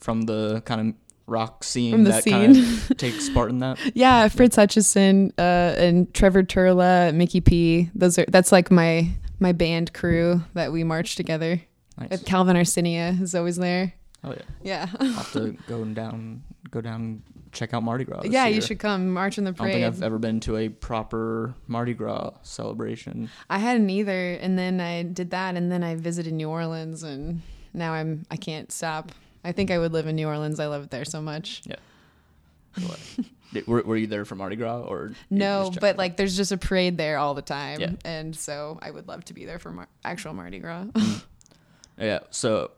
from 0.00 0.22
the 0.22 0.62
kind 0.64 0.80
of 0.88 0.94
rock 1.26 1.62
scene 1.62 2.04
that 2.04 2.24
kind 2.24 2.56
of 2.56 2.92
takes 2.96 3.28
part 3.28 3.50
in 3.50 3.58
that? 3.58 3.78
yeah. 3.94 4.28
Fritz 4.28 4.56
Hutchison 4.56 5.32
uh, 5.38 5.74
and 5.76 6.12
Trevor 6.14 6.42
Turla, 6.42 7.12
Mickey 7.14 7.40
P. 7.40 7.90
Those 7.94 8.18
are 8.18 8.24
that's 8.28 8.52
like 8.52 8.70
my 8.70 9.08
my 9.40 9.52
band 9.52 9.92
crew 9.92 10.42
that 10.54 10.72
we 10.72 10.84
march 10.84 11.16
together. 11.16 11.60
Nice. 11.98 12.22
Calvin 12.22 12.56
Arsenia 12.56 13.20
is 13.20 13.34
always 13.34 13.56
there. 13.56 13.92
Oh 14.24 14.30
yeah. 14.32 14.42
Yeah. 14.62 14.88
I'll 15.00 15.08
have 15.12 15.32
to 15.32 15.56
go 15.68 15.84
down 15.84 16.42
go 16.70 16.80
down 16.80 17.22
check 17.52 17.72
out 17.72 17.82
Mardi 17.82 18.04
Gras. 18.04 18.22
yeah, 18.24 18.46
year. 18.46 18.56
you 18.56 18.60
should 18.60 18.78
come 18.78 19.10
march 19.10 19.38
in 19.38 19.44
the 19.44 19.52
parade. 19.52 19.76
I 19.76 19.80
don't 19.80 19.92
think 19.92 19.96
I've 19.96 20.02
ever 20.02 20.18
been 20.18 20.40
to 20.40 20.56
a 20.56 20.68
proper 20.68 21.54
Mardi 21.66 21.94
Gras 21.94 22.32
celebration. 22.42 23.30
I 23.48 23.58
hadn't 23.58 23.88
either, 23.90 24.32
and 24.34 24.58
then 24.58 24.80
I 24.80 25.02
did 25.04 25.30
that, 25.30 25.56
and 25.56 25.70
then 25.72 25.82
I 25.82 25.94
visited 25.96 26.32
New 26.34 26.48
Orleans, 26.50 27.02
and 27.04 27.42
now 27.72 27.92
I'm 27.92 28.26
I 28.30 28.36
can't 28.36 28.70
stop. 28.72 29.12
I 29.44 29.52
think 29.52 29.70
I 29.70 29.78
would 29.78 29.92
live 29.92 30.06
in 30.06 30.16
New 30.16 30.26
Orleans. 30.26 30.60
I 30.60 30.66
love 30.66 30.84
it 30.84 30.90
there 30.90 31.04
so 31.04 31.22
much. 31.22 31.62
What? 32.80 33.00
Were, 33.66 33.80
were 33.82 33.96
you 33.96 34.06
there 34.06 34.26
for 34.26 34.34
Mardi 34.34 34.56
Gras 34.56 34.80
or? 34.82 35.12
No, 35.30 35.72
but 35.80 35.96
like 35.96 36.18
there's 36.18 36.36
just 36.36 36.52
a 36.52 36.58
parade 36.58 36.98
there 36.98 37.16
all 37.16 37.32
the 37.32 37.40
time, 37.40 37.80
Yeah. 37.80 37.92
and 38.04 38.36
so 38.36 38.78
I 38.82 38.90
would 38.90 39.08
love 39.08 39.24
to 39.26 39.32
be 39.32 39.46
there 39.46 39.58
for 39.58 39.70
Mar- 39.70 39.88
actual 40.04 40.34
Mardi 40.34 40.58
Gras. 40.58 40.80
out? 40.82 40.92
Mm. 40.92 41.22
Yeah. 42.00 42.18
So, 42.30 42.70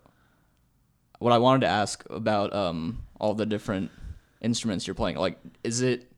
what 1.20 1.32
I 1.32 1.38
wanted 1.38 1.60
to 1.60 1.68
ask 1.68 2.04
about 2.10 2.52
um 2.52 3.02
all 3.20 3.34
the 3.34 3.46
different 3.46 3.90
instruments 4.40 4.86
you're 4.86 4.94
playing, 4.94 5.16
like, 5.16 5.38
is 5.62 5.82
it 5.82 6.10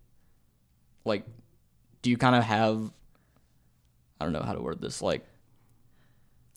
like, 1.04 1.24
do 2.00 2.10
you 2.10 2.16
kind 2.16 2.34
of 2.34 2.44
have? 2.44 2.90
I 4.20 4.24
don't 4.24 4.32
know 4.32 4.42
how 4.42 4.54
to 4.54 4.62
word 4.62 4.80
this. 4.80 5.02
Like, 5.02 5.26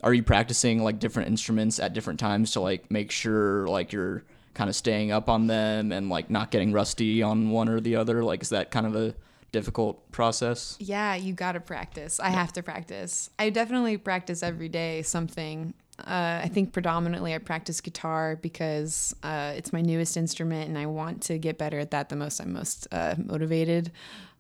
are 0.04 0.14
you 0.14 0.24
practicing 0.24 0.84
like 0.84 1.00
different 1.00 1.30
instruments 1.30 1.80
at 1.80 1.94
different 1.94 2.20
times 2.20 2.52
to 2.52 2.60
like 2.60 2.92
make 2.92 3.12
sure 3.12 3.68
like 3.68 3.92
you're 3.92 4.24
kind 4.54 4.70
of 4.70 4.75
staying 4.75 5.12
up 5.12 5.30
on 5.30 5.48
them 5.48 5.92
and 5.92 6.10
like 6.10 6.30
not 6.30 6.52
getting 6.52 6.72
rusty 6.72 7.24
on 7.24 7.50
one 7.50 7.68
or 7.68 7.80
the 7.80 7.96
other? 7.96 8.24
Like, 8.24 8.44
is 8.44 8.50
that 8.50 8.70
kind 8.70 8.86
of 8.86 8.96
a 8.96 9.16
difficult 9.52 10.12
process? 10.12 10.75
Yeah, 10.80 11.16
you 11.16 11.34
got 11.34 11.54
to 11.54 11.60
practice. 11.60 12.20
I 12.20 12.30
have 12.30 12.54
to 12.54 12.62
practice. 12.62 13.30
I 13.40 13.50
definitely 13.50 13.98
practice 13.98 14.44
every 14.44 14.70
day 14.70 15.02
something. 15.02 15.74
Uh, 16.00 16.42
I 16.44 16.50
think 16.50 16.74
predominantly 16.74 17.34
I 17.34 17.38
practice 17.38 17.80
guitar 17.80 18.38
because 18.42 19.16
uh, 19.24 19.54
it's 19.56 19.72
my 19.72 19.82
newest 19.82 20.18
instrument 20.18 20.68
and 20.68 20.78
I 20.78 20.88
want 20.88 21.22
to 21.24 21.38
get 21.38 21.58
better 21.58 21.80
at 21.80 21.92
that 21.92 22.10
the 22.10 22.16
most 22.16 22.40
I'm 22.40 22.54
most 22.54 22.88
uh, 22.92 23.16
motivated. 23.18 23.92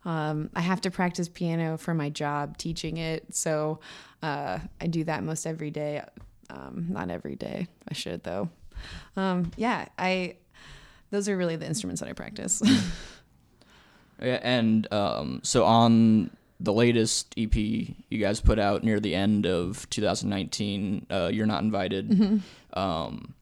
Um, 0.03 0.49
I 0.53 0.61
have 0.61 0.81
to 0.81 0.91
practice 0.91 1.29
piano 1.29 1.77
for 1.77 1.93
my 1.93 2.09
job 2.09 2.57
teaching 2.57 2.97
it. 2.97 3.33
So 3.33 3.79
uh, 4.21 4.59
I 4.81 4.87
do 4.87 5.03
that 5.05 5.23
most 5.23 5.47
every 5.47 5.71
day. 5.71 6.03
Um, 6.49 6.87
not 6.89 7.09
every 7.09 7.35
day. 7.35 7.67
I 7.89 7.93
should, 7.93 8.23
though. 8.23 8.49
Um, 9.15 9.51
yeah, 9.55 9.87
I. 9.97 10.35
Those 11.11 11.29
are 11.29 11.37
really 11.37 11.55
the 11.55 11.65
instruments 11.65 12.01
that 12.01 12.09
I 12.09 12.13
practice. 12.13 12.61
Yeah, 14.21 14.39
and 14.43 14.91
um, 14.93 15.41
so 15.43 15.65
on 15.65 16.31
the 16.59 16.73
latest 16.73 17.33
EP 17.37 17.55
you 17.55 18.17
guys 18.19 18.39
put 18.39 18.59
out 18.59 18.83
near 18.83 18.99
the 18.99 19.13
end 19.15 19.45
of 19.45 19.89
2019, 19.89 21.07
uh, 21.09 21.29
you're 21.31 21.45
not 21.45 21.63
invited. 21.63 22.09
Mm-hmm. 22.09 22.79
Um, 22.79 23.35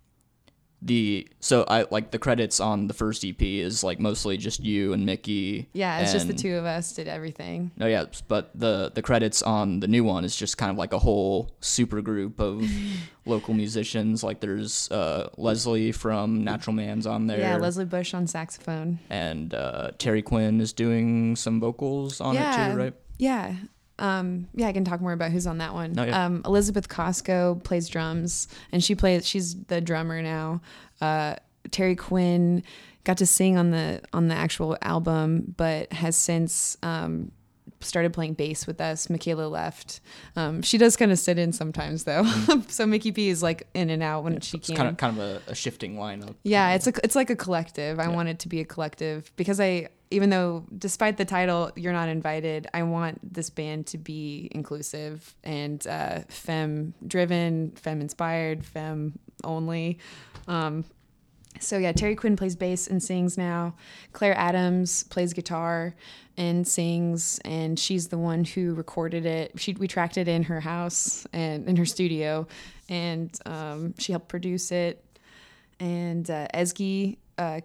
the 0.86 1.28
so 1.40 1.64
I 1.68 1.86
like 1.90 2.12
the 2.12 2.20
credits 2.20 2.60
on 2.60 2.88
the 2.88 2.94
first 2.94 3.24
EP 3.24 3.42
is 3.42 3.84
like 3.84 4.00
mostly 4.00 4.38
just 4.38 4.60
you 4.60 4.92
and 4.94 5.06
Mickey. 5.06 5.70
yeah, 5.74 6.00
it's 6.00 6.12
just 6.12 6.28
the 6.28 6.34
two 6.34 6.56
of 6.56 6.66
us 6.66 6.94
did 6.94 7.08
everything. 7.08 7.72
No, 7.78 7.88
yeah, 7.88 8.06
but 8.28 8.52
the 8.54 8.92
the 8.94 9.02
credits 9.02 9.42
on 9.42 9.80
the 9.80 9.88
new 9.88 10.04
one 10.04 10.26
is 10.26 10.36
just 10.36 10.58
kind 10.58 10.70
of 10.72 10.78
like 10.78 10.92
a 10.92 11.00
whole 11.00 11.52
super 11.62 12.02
group 12.02 12.40
of 12.40 12.70
local 13.26 13.54
musicians. 13.54 14.24
Like 14.24 14.42
there's 14.42 14.92
uh, 14.92 15.30
Leslie 15.38 15.94
from 15.94 16.44
Natural 16.44 16.74
Man's 16.74 17.08
on 17.08 17.28
there. 17.28 17.40
Yeah, 17.40 17.58
Leslie 17.58 17.86
Bush 17.86 18.14
on 18.14 18.28
saxophone. 18.28 19.00
and 19.10 19.54
uh, 19.54 19.92
Terry 19.98 20.22
Quinn 20.22 20.60
is 20.60 20.74
doing 20.74 21.38
some 21.38 21.62
vocals 21.62 22.20
on 22.20 22.36
it 22.36 22.40
too, 22.40 22.78
right? 22.78 22.94
Yeah. 23.24 23.56
Um, 24.00 24.48
yeah, 24.56 24.68
I 24.68 24.74
can 24.74 24.84
talk 24.86 25.02
more 25.02 25.14
about 25.14 25.32
who's 25.32 25.48
on 25.48 25.60
that 25.60 25.74
one. 25.74 25.98
Oh, 25.98 26.04
yeah. 26.04 26.26
um, 26.26 26.42
Elizabeth 26.46 26.90
Costco 26.90 27.64
plays 27.64 27.88
drums, 27.88 28.48
and 28.72 28.84
she 28.84 28.96
plays. 28.96 29.26
She's 29.28 29.56
the 29.66 29.80
drummer 29.82 30.22
now. 30.22 30.62
Uh, 31.00 31.36
Terry 31.72 31.96
Quinn 31.96 32.64
got 33.04 33.18
to 33.18 33.26
sing 33.26 33.56
on 33.58 33.70
the 33.72 34.02
on 34.12 34.28
the 34.28 34.36
actual 34.36 34.78
album, 34.82 35.54
but 35.58 35.94
has 35.94 36.16
since 36.18 36.76
um, 36.82 37.32
started 37.82 38.14
playing 38.14 38.34
bass 38.34 38.66
with 38.66 38.82
us. 38.82 39.10
Michaela 39.12 39.48
left. 39.48 40.02
Um, 40.36 40.62
she 40.64 40.78
does 40.80 40.98
kind 40.98 41.12
of 41.12 41.20
sit 41.20 41.38
in 41.38 41.54
sometimes 41.54 42.04
though, 42.06 42.26
so 42.68 42.86
Mickey 42.88 43.12
P 43.12 43.30
is 43.30 43.44
like 43.44 43.68
in 43.76 43.90
and 43.92 44.02
out 44.02 44.24
when 44.24 44.40
she 44.42 44.58
It's 44.58 44.68
can. 44.68 44.76
kind 44.76 44.90
of 44.90 44.98
kind 44.98 45.18
of 45.20 45.24
a, 45.24 45.52
a 45.52 45.56
shifting 45.56 45.96
lineup. 45.98 46.34
Yeah, 46.44 46.74
it's 46.74 46.88
a 46.88 46.94
it's 47.04 47.16
like 47.16 47.30
a 47.30 47.36
collective. 47.36 48.00
I 48.00 48.04
Yeah. 48.06 48.10
want 48.10 48.30
it 48.30 48.40
to 48.40 48.50
be 48.50 48.60
a 48.60 48.66
collective 48.66 49.32
because 49.36 49.60
I 49.60 49.90
even 50.14 50.30
though 50.30 50.66
despite 50.78 51.18
the 51.18 51.26
title 51.26 51.72
you're 51.76 51.94
not 51.94 52.08
invited, 52.10 52.68
I 52.74 52.84
want 52.84 53.34
this 53.34 53.50
band 53.50 53.88
to 53.88 53.98
be 53.98 54.48
inclusive 54.52 55.36
and 55.44 55.86
uh, 55.88 56.20
femme 56.30 56.94
driven, 57.06 57.72
femme 57.72 58.02
inspired, 58.02 58.66
femme 58.66 59.18
only. 59.44 60.00
Um, 60.48 60.86
so 61.60 61.78
yeah, 61.78 61.92
Terry 61.92 62.16
Quinn 62.16 62.36
plays 62.36 62.56
bass 62.56 62.88
and 62.88 63.02
sings 63.02 63.38
now. 63.38 63.76
Claire 64.12 64.38
Adams 64.38 65.04
plays 65.04 65.34
guitar 65.34 65.96
and 66.38 66.68
sings, 66.68 67.40
and 67.46 67.78
she's 67.78 68.08
the 68.08 68.18
one 68.18 68.44
who 68.44 68.74
recorded 68.74 69.26
it. 69.26 69.60
She 69.60 69.74
we 69.74 69.88
tracked 69.88 70.18
it 70.18 70.28
in 70.28 70.44
her 70.44 70.60
house 70.60 71.28
and 71.34 71.68
in 71.68 71.76
her 71.76 71.86
studio, 71.86 72.48
and 72.90 73.38
um, 73.46 73.94
she 73.98 74.14
helped 74.14 74.30
produce 74.30 74.72
it 74.72 75.04
and 75.80 76.30
uh, 76.30 76.48
uh, 77.38 77.60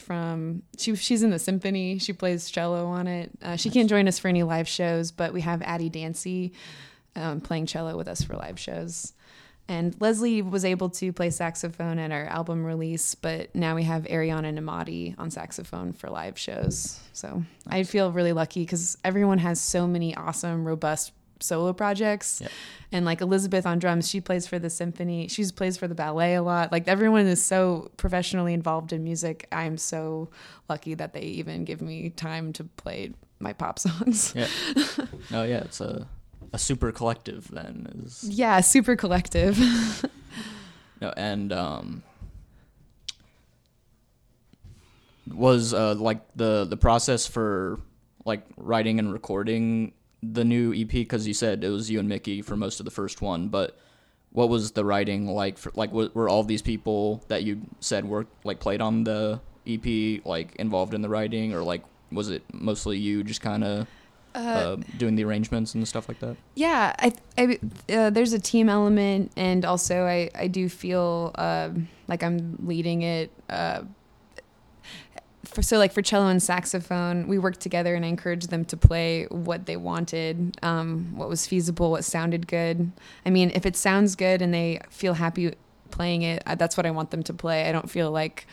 from 0.00 0.62
she 0.76 0.94
she's 0.96 1.22
in 1.22 1.30
the 1.30 1.38
symphony. 1.38 1.98
She 1.98 2.12
plays 2.12 2.50
cello 2.50 2.86
on 2.86 3.06
it. 3.06 3.30
Uh, 3.42 3.56
she 3.56 3.70
can't 3.70 3.88
join 3.88 4.08
us 4.08 4.18
for 4.18 4.28
any 4.28 4.42
live 4.42 4.68
shows, 4.68 5.10
but 5.10 5.32
we 5.32 5.40
have 5.42 5.62
Addie 5.62 5.88
Dancy 5.88 6.52
um, 7.16 7.40
playing 7.40 7.66
cello 7.66 7.96
with 7.96 8.08
us 8.08 8.22
for 8.22 8.34
live 8.34 8.58
shows. 8.58 9.12
And 9.70 9.94
Leslie 10.00 10.40
was 10.40 10.64
able 10.64 10.88
to 10.90 11.12
play 11.12 11.28
saxophone 11.28 11.98
at 11.98 12.10
our 12.10 12.24
album 12.24 12.64
release, 12.64 13.14
but 13.14 13.54
now 13.54 13.74
we 13.74 13.82
have 13.82 14.04
Ariana 14.04 14.58
Namadi 14.58 15.14
on 15.18 15.30
saxophone 15.30 15.92
for 15.92 16.08
live 16.08 16.38
shows. 16.38 16.98
So 17.12 17.42
I 17.66 17.82
feel 17.82 18.10
really 18.10 18.32
lucky 18.32 18.60
because 18.62 18.96
everyone 19.04 19.38
has 19.38 19.60
so 19.60 19.86
many 19.86 20.14
awesome, 20.14 20.66
robust 20.66 21.12
solo 21.40 21.72
projects. 21.72 22.40
Yep. 22.40 22.50
And 22.92 23.04
like 23.04 23.20
Elizabeth 23.20 23.66
on 23.66 23.78
drums, 23.78 24.08
she 24.08 24.20
plays 24.20 24.46
for 24.46 24.58
the 24.58 24.70
symphony. 24.70 25.28
She 25.28 25.44
plays 25.46 25.76
for 25.76 25.86
the 25.88 25.94
ballet 25.94 26.34
a 26.34 26.42
lot. 26.42 26.72
Like 26.72 26.88
everyone 26.88 27.26
is 27.26 27.42
so 27.42 27.90
professionally 27.96 28.54
involved 28.54 28.92
in 28.92 29.04
music. 29.04 29.46
I'm 29.52 29.76
so 29.76 30.30
lucky 30.68 30.94
that 30.94 31.12
they 31.12 31.20
even 31.22 31.64
give 31.64 31.80
me 31.82 32.10
time 32.10 32.52
to 32.54 32.64
play 32.64 33.12
my 33.40 33.52
pop 33.52 33.78
songs. 33.86 34.32
Yeah. 34.34 34.48
oh 35.32 35.42
yeah, 35.44 35.58
it's 35.58 35.80
a 35.80 36.06
a 36.52 36.58
super 36.58 36.92
collective 36.92 37.48
then 37.50 38.02
is 38.04 38.24
Yeah, 38.24 38.60
super 38.60 38.96
collective. 38.96 39.58
no, 41.00 41.12
and 41.16 41.52
um 41.52 42.02
was 45.26 45.74
uh 45.74 45.94
like 45.94 46.20
the 46.36 46.64
the 46.64 46.76
process 46.76 47.26
for 47.26 47.78
like 48.24 48.42
writing 48.56 48.98
and 48.98 49.12
recording 49.12 49.92
the 50.22 50.44
new 50.44 50.72
EP 50.74 50.88
because 50.88 51.26
you 51.26 51.34
said 51.34 51.62
it 51.64 51.70
was 51.70 51.90
you 51.90 51.98
and 52.00 52.08
Mickey 52.08 52.42
for 52.42 52.56
most 52.56 52.80
of 52.80 52.84
the 52.84 52.90
first 52.90 53.22
one, 53.22 53.48
but 53.48 53.78
what 54.30 54.48
was 54.48 54.72
the 54.72 54.84
writing 54.84 55.26
like 55.26 55.56
for 55.56 55.72
like 55.74 55.92
were, 55.92 56.10
were 56.14 56.28
all 56.28 56.44
these 56.44 56.62
people 56.62 57.24
that 57.28 57.44
you 57.44 57.62
said 57.80 58.04
were 58.04 58.26
like 58.44 58.60
played 58.60 58.80
on 58.80 59.04
the 59.04 59.40
EP 59.66 60.24
like 60.26 60.54
involved 60.56 60.94
in 60.94 61.02
the 61.02 61.08
writing 61.08 61.54
or 61.54 61.62
like 61.62 61.82
was 62.10 62.30
it 62.30 62.42
mostly 62.52 62.98
you 62.98 63.22
just 63.22 63.40
kind 63.40 63.64
of 63.64 63.86
uh, 64.34 64.76
doing 64.96 65.14
the 65.16 65.24
arrangements 65.24 65.74
and 65.74 65.86
stuff 65.86 66.08
like 66.08 66.20
that? 66.20 66.36
Yeah, 66.54 66.94
I, 66.98 67.12
I 67.36 67.58
uh, 67.92 68.10
there's 68.10 68.32
a 68.32 68.38
team 68.38 68.68
element, 68.68 69.32
and 69.36 69.64
also 69.64 70.04
I 70.04 70.30
I 70.34 70.46
do 70.46 70.68
feel 70.68 71.32
um 71.36 71.88
like 72.06 72.22
I'm 72.22 72.56
leading 72.64 73.02
it. 73.02 73.30
Uh, 75.48 75.54
for 75.54 75.62
so 75.62 75.78
like 75.78 75.92
for 75.92 76.02
cello 76.02 76.28
and 76.28 76.42
saxophone, 76.42 77.28
we 77.28 77.38
worked 77.38 77.60
together, 77.60 77.94
and 77.94 78.04
I 78.04 78.08
encouraged 78.08 78.50
them 78.50 78.64
to 78.66 78.76
play 78.76 79.26
what 79.30 79.66
they 79.66 79.76
wanted, 79.76 80.58
um, 80.62 81.12
what 81.16 81.28
was 81.28 81.46
feasible, 81.46 81.90
what 81.90 82.04
sounded 82.04 82.46
good. 82.46 82.92
I 83.24 83.30
mean, 83.30 83.50
if 83.54 83.66
it 83.66 83.76
sounds 83.76 84.16
good 84.16 84.42
and 84.42 84.52
they 84.52 84.80
feel 84.90 85.14
happy 85.14 85.54
playing 85.90 86.22
it, 86.22 86.42
that's 86.56 86.76
what 86.76 86.86
I 86.86 86.90
want 86.90 87.10
them 87.10 87.22
to 87.24 87.34
play. 87.34 87.68
I 87.68 87.72
don't 87.72 87.90
feel 87.90 88.10
like 88.10 88.46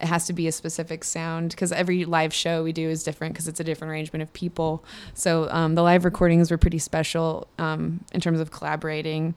it 0.00 0.06
has 0.06 0.26
to 0.26 0.32
be 0.32 0.46
a 0.46 0.52
specific 0.52 1.04
sound 1.04 1.50
because 1.50 1.72
every 1.72 2.04
live 2.04 2.32
show 2.32 2.62
we 2.62 2.72
do 2.72 2.88
is 2.88 3.02
different 3.02 3.34
because 3.34 3.48
it's 3.48 3.60
a 3.60 3.64
different 3.64 3.90
arrangement 3.90 4.22
of 4.22 4.32
people. 4.32 4.84
So 5.14 5.48
um, 5.50 5.74
the 5.74 5.82
live 5.82 6.04
recordings 6.04 6.50
were 6.50 6.58
pretty 6.58 6.78
special 6.78 7.48
um, 7.58 8.04
in 8.12 8.20
terms 8.20 8.40
of 8.40 8.50
collaborating. 8.50 9.34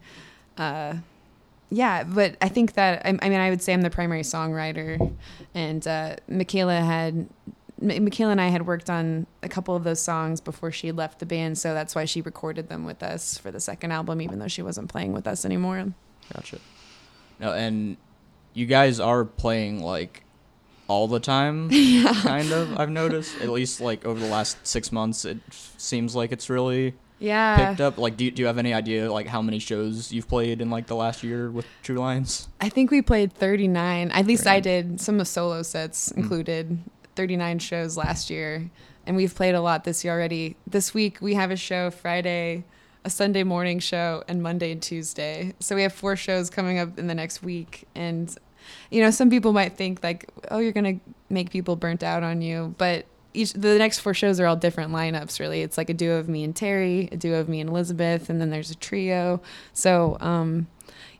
Uh, 0.58 0.96
yeah, 1.70 2.04
but 2.04 2.36
I 2.40 2.48
think 2.48 2.74
that 2.74 3.06
I, 3.06 3.10
I, 3.22 3.28
mean 3.28 3.40
I 3.40 3.50
would 3.50 3.62
say 3.62 3.72
I'm 3.72 3.82
the 3.82 3.90
primary 3.90 4.22
songwriter, 4.22 5.14
and 5.54 5.86
uh, 5.86 6.16
Michaela 6.28 6.80
had 6.80 7.28
Michaela 7.80 8.32
and 8.32 8.40
I 8.40 8.48
had 8.48 8.66
worked 8.66 8.90
on 8.90 9.26
a 9.42 9.48
couple 9.48 9.74
of 9.74 9.84
those 9.84 10.00
songs 10.00 10.40
before 10.40 10.70
she 10.70 10.92
left 10.92 11.18
the 11.18 11.26
band, 11.26 11.58
so 11.58 11.72
that's 11.72 11.94
why 11.94 12.04
she 12.04 12.20
recorded 12.20 12.68
them 12.68 12.84
with 12.84 13.02
us 13.02 13.38
for 13.38 13.50
the 13.50 13.60
second 13.60 13.92
album, 13.92 14.20
even 14.20 14.38
though 14.38 14.48
she 14.48 14.62
wasn't 14.62 14.90
playing 14.90 15.12
with 15.12 15.26
us 15.26 15.44
anymore. 15.44 15.92
Gotcha. 16.34 16.58
No, 17.38 17.52
and 17.52 17.96
you 18.52 18.66
guys 18.66 19.00
are 19.00 19.24
playing 19.24 19.80
like 19.80 20.24
all 20.88 21.08
the 21.08 21.20
time, 21.20 21.68
yeah. 21.72 22.12
kind 22.14 22.52
of. 22.52 22.78
I've 22.78 22.90
noticed, 22.90 23.40
at 23.40 23.48
least 23.48 23.80
like 23.80 24.04
over 24.04 24.18
the 24.18 24.28
last 24.28 24.66
six 24.66 24.92
months, 24.92 25.24
it 25.24 25.38
seems 25.50 26.14
like 26.14 26.32
it's 26.32 26.50
really 26.50 26.94
yeah 27.20 27.68
picked 27.68 27.80
up. 27.80 27.98
Like, 27.98 28.16
do 28.16 28.30
do 28.30 28.42
you 28.42 28.46
have 28.46 28.58
any 28.58 28.74
idea 28.74 29.12
like 29.12 29.28
how 29.28 29.40
many 29.40 29.60
shows 29.60 30.10
you've 30.10 30.28
played 30.28 30.60
in 30.60 30.70
like 30.70 30.88
the 30.88 30.96
last 30.96 31.22
year 31.22 31.50
with 31.50 31.66
True 31.82 31.98
Lions? 31.98 32.48
I 32.60 32.68
think 32.68 32.90
we 32.90 33.02
played 33.02 33.32
thirty 33.32 33.68
nine. 33.68 34.10
At 34.10 34.26
least 34.26 34.44
39. 34.44 34.56
I 34.56 34.60
did. 34.60 35.00
Some 35.00 35.20
of 35.20 35.28
solo 35.28 35.62
sets 35.62 36.08
mm. 36.08 36.16
included 36.16 36.78
thirty 37.14 37.36
nine 37.36 37.60
shows 37.60 37.96
last 37.96 38.30
year, 38.30 38.70
and 39.06 39.16
we've 39.16 39.34
played 39.34 39.54
a 39.54 39.60
lot 39.60 39.84
this 39.84 40.02
year 40.02 40.14
already. 40.14 40.56
This 40.66 40.92
week 40.92 41.18
we 41.20 41.34
have 41.34 41.50
a 41.50 41.56
show 41.56 41.90
Friday 41.90 42.64
a 43.02 43.08
Sunday 43.08 43.42
morning 43.44 43.78
show 43.78 44.22
and 44.28 44.42
Monday 44.42 44.72
and 44.72 44.82
Tuesday. 44.82 45.54
So 45.58 45.74
we 45.74 45.82
have 45.82 45.92
four 45.92 46.16
shows 46.16 46.50
coming 46.50 46.78
up 46.78 46.98
in 46.98 47.06
the 47.06 47.14
next 47.14 47.42
week 47.42 47.86
and 47.94 48.36
you 48.90 49.02
know, 49.02 49.10
some 49.10 49.30
people 49.30 49.52
might 49.52 49.76
think 49.76 50.02
like, 50.02 50.28
oh, 50.50 50.58
you're 50.58 50.72
gonna 50.72 51.00
make 51.28 51.50
people 51.50 51.76
burnt 51.76 52.02
out 52.02 52.22
on 52.22 52.42
you, 52.42 52.74
but 52.78 53.06
each 53.34 53.52
the 53.52 53.78
next 53.78 54.00
four 54.00 54.14
shows 54.14 54.40
are 54.40 54.46
all 54.46 54.56
different 54.56 54.92
lineups. 54.92 55.40
Really, 55.40 55.62
it's 55.62 55.78
like 55.78 55.90
a 55.90 55.94
duo 55.94 56.18
of 56.18 56.28
me 56.28 56.44
and 56.44 56.54
Terry, 56.54 57.08
a 57.12 57.16
duo 57.16 57.40
of 57.40 57.48
me 57.48 57.60
and 57.60 57.70
Elizabeth, 57.70 58.30
and 58.30 58.40
then 58.40 58.50
there's 58.50 58.70
a 58.70 58.74
trio. 58.74 59.40
So 59.72 60.16
um, 60.20 60.66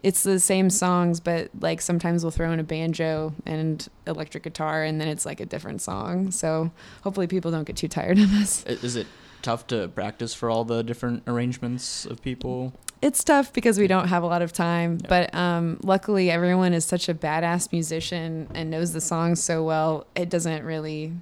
it's 0.03 0.23
the 0.23 0.41
same 0.41 0.71
songs, 0.71 1.21
but 1.21 1.51
like 1.61 1.81
sometimes 1.81 2.25
we'll 2.25 2.31
throw 2.31 2.53
in 2.53 2.61
a 2.61 2.65
banjo 2.65 3.35
and 3.47 3.87
electric 4.07 4.45
guitar, 4.45 4.85
and 4.85 5.01
then 5.01 5.09
it's 5.09 5.27
like 5.27 5.41
a 5.41 5.47
different 5.47 5.83
song. 5.83 6.31
So 6.31 6.71
hopefully 7.03 7.27
people 7.27 7.51
don't 7.51 7.65
get 7.65 7.77
too 7.77 7.89
tired 7.89 8.19
of 8.19 8.33
us. 8.35 8.65
Is 8.67 8.97
it 8.97 9.07
tough 9.43 9.67
to 9.69 9.89
practice 9.89 10.35
for 10.35 10.51
all 10.51 10.65
the 10.65 10.83
different 10.83 11.23
arrangements 11.27 12.05
of 12.05 12.23
people? 12.23 12.73
it's 13.03 13.25
tough 13.25 13.53
because 13.53 13.79
we 13.79 13.87
don't 13.87 14.09
have 14.09 14.23
a 14.23 14.27
lot 14.27 14.43
of 14.43 14.53
time. 14.53 14.99
Yeah. 15.03 15.09
But 15.09 15.35
um, 15.35 15.79
luckily, 15.83 16.31
everyone 16.31 16.73
is 16.73 16.85
such 16.85 17.09
a 17.09 17.15
badass 17.15 17.73
musician 17.73 18.49
and 18.55 18.71
knows 18.71 18.93
the 18.93 19.01
songs 19.01 19.43
so 19.43 19.65
well. 19.65 20.07
It 20.15 20.29
doesn't 20.29 20.65
really. 20.65 21.15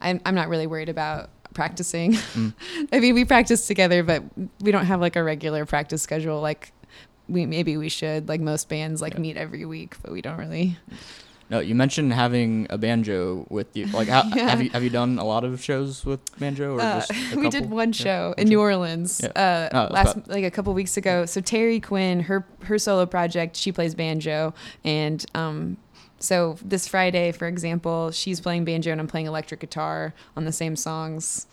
I'm 0.00 0.20
I'm 0.24 0.34
not 0.34 0.48
really 0.48 0.66
worried 0.66 0.88
about 0.88 1.30
practicing. 1.54 2.12
Mm. 2.12 2.52
I 2.92 3.00
mean, 3.00 3.14
we 3.14 3.24
practice 3.24 3.66
together, 3.66 4.02
but 4.02 4.22
we 4.60 4.70
don't 4.72 4.86
have 4.86 5.00
like 5.00 5.16
a 5.16 5.24
regular 5.24 5.64
practice 5.64 6.02
schedule 6.02 6.40
like 6.40 6.72
we 7.28 7.46
maybe 7.46 7.76
we 7.76 7.88
should. 7.88 8.28
Like 8.28 8.40
most 8.40 8.68
bands, 8.68 9.02
like 9.02 9.14
yeah. 9.14 9.20
meet 9.20 9.36
every 9.36 9.64
week, 9.64 9.96
but 10.02 10.12
we 10.12 10.22
don't 10.22 10.38
really. 10.38 10.76
No, 11.48 11.60
you 11.60 11.76
mentioned 11.76 12.12
having 12.12 12.66
a 12.70 12.78
banjo 12.78 13.46
with 13.50 13.76
you. 13.76 13.86
Like, 13.86 14.08
how, 14.08 14.24
yeah. 14.34 14.48
have 14.48 14.62
you 14.62 14.70
have 14.70 14.82
you 14.82 14.90
done 14.90 15.18
a 15.18 15.24
lot 15.24 15.44
of 15.44 15.62
shows 15.62 16.04
with 16.04 16.20
banjo, 16.38 16.74
or 16.74 16.80
uh, 16.80 17.00
just 17.00 17.12
we 17.36 17.48
did 17.48 17.70
one 17.70 17.92
show 17.92 18.34
yeah, 18.36 18.42
in 18.42 18.48
New 18.48 18.60
Orleans 18.60 19.20
yeah. 19.22 19.30
uh, 19.72 19.88
oh, 19.88 19.92
last 19.92 20.16
about. 20.16 20.28
like 20.28 20.44
a 20.44 20.50
couple 20.50 20.74
weeks 20.74 20.96
ago. 20.96 21.24
So 21.24 21.40
Terry 21.40 21.80
Quinn, 21.80 22.20
her 22.20 22.44
her 22.64 22.78
solo 22.78 23.06
project, 23.06 23.56
she 23.56 23.70
plays 23.70 23.94
banjo, 23.94 24.54
and 24.84 25.24
um, 25.34 25.76
so 26.18 26.56
this 26.64 26.88
Friday, 26.88 27.32
for 27.32 27.46
example, 27.46 28.10
she's 28.10 28.40
playing 28.40 28.64
banjo 28.64 28.92
and 28.92 29.00
I'm 29.00 29.06
playing 29.06 29.26
electric 29.26 29.60
guitar 29.60 30.14
on 30.36 30.44
the 30.44 30.52
same 30.52 30.76
songs 30.76 31.46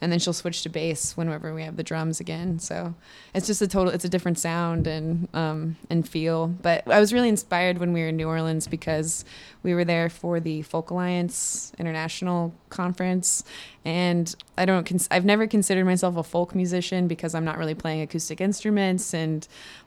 and 0.00 0.10
then 0.10 0.18
she'll 0.18 0.32
switch 0.32 0.62
to 0.62 0.68
bass 0.68 1.16
whenever 1.16 1.52
we 1.54 1.62
have 1.62 1.76
the 1.76 1.82
drums 1.82 2.20
again. 2.20 2.58
So 2.58 2.94
it's 3.34 3.46
just 3.46 3.60
a 3.60 3.68
total, 3.68 3.92
it's 3.92 4.04
a 4.04 4.08
different 4.08 4.38
sound 4.38 4.86
and 4.86 5.28
um, 5.34 5.76
and 5.90 6.08
feel. 6.08 6.48
But 6.48 6.88
I 6.88 6.98
was 6.98 7.12
really 7.12 7.28
inspired 7.28 7.78
when 7.78 7.92
we 7.92 8.00
were 8.00 8.08
in 8.08 8.16
New 8.16 8.28
Orleans 8.28 8.66
because 8.66 9.24
we 9.62 9.74
were 9.74 9.84
there 9.84 10.08
for 10.08 10.40
the 10.40 10.62
Folk 10.62 10.90
Alliance 10.90 11.72
International 11.78 12.54
Conference, 12.70 13.44
and 13.84 14.34
I 14.56 14.64
don't, 14.64 14.86
cons- 14.86 15.08
I've 15.10 15.24
never 15.24 15.46
considered 15.46 15.84
myself 15.84 16.16
a 16.16 16.22
folk 16.22 16.54
musician 16.54 17.06
because 17.06 17.34
I'm 17.34 17.44
not 17.44 17.58
really 17.58 17.74
playing 17.74 18.00
acoustic 18.00 18.40
instruments 18.40 19.12
and 19.12 19.46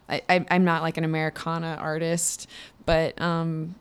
I, 0.10 0.22
I'm 0.30 0.65
not 0.65 0.84
like 0.84 0.98
an 0.98 1.06
Americana 1.06 1.78
artist, 1.80 2.48
but 2.86 3.19
um, 3.22 3.76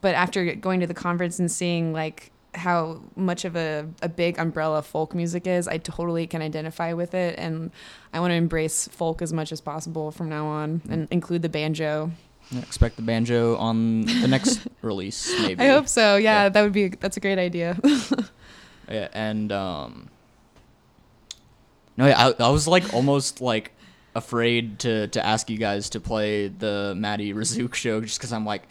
but 0.00 0.14
after 0.14 0.54
going 0.54 0.80
to 0.80 0.86
the 0.86 0.94
conference 0.94 1.38
and 1.38 1.50
seeing 1.50 1.92
like 1.92 2.32
how 2.54 3.00
much 3.16 3.44
of 3.44 3.56
a, 3.56 3.88
a 4.02 4.08
big 4.08 4.38
umbrella 4.38 4.82
folk 4.82 5.14
music 5.14 5.46
is. 5.46 5.68
I 5.68 5.78
totally 5.78 6.26
can 6.26 6.42
identify 6.42 6.92
with 6.92 7.14
it, 7.14 7.38
and 7.38 7.70
I 8.12 8.20
want 8.20 8.32
to 8.32 8.34
embrace 8.34 8.88
folk 8.88 9.22
as 9.22 9.32
much 9.32 9.52
as 9.52 9.60
possible 9.60 10.10
from 10.10 10.28
now 10.28 10.46
on, 10.46 10.82
and 10.88 11.08
include 11.10 11.42
the 11.42 11.48
banjo. 11.48 12.10
Yeah, 12.50 12.60
expect 12.60 12.96
the 12.96 13.02
banjo 13.02 13.56
on 13.56 14.02
the 14.02 14.28
next 14.28 14.66
release, 14.82 15.32
maybe. 15.40 15.62
I 15.62 15.68
hope 15.68 15.88
so. 15.88 16.16
Yeah, 16.16 16.44
yeah, 16.44 16.48
that 16.48 16.62
would 16.62 16.72
be 16.72 16.88
that's 16.88 17.16
a 17.16 17.20
great 17.20 17.38
idea. 17.38 17.78
yeah, 18.90 19.08
and 19.12 19.52
um, 19.52 20.08
no, 21.96 22.06
yeah, 22.06 22.32
I, 22.38 22.44
I 22.44 22.50
was 22.50 22.66
like 22.66 22.92
almost 22.94 23.40
like 23.40 23.72
afraid 24.14 24.78
to 24.80 25.08
to 25.08 25.24
ask 25.24 25.50
you 25.50 25.58
guys 25.58 25.90
to 25.90 26.00
play 26.00 26.48
the 26.48 26.94
Maddie 26.96 27.34
Razook 27.34 27.74
show 27.74 28.00
just 28.00 28.18
because 28.18 28.32
I'm 28.32 28.46
like 28.46 28.62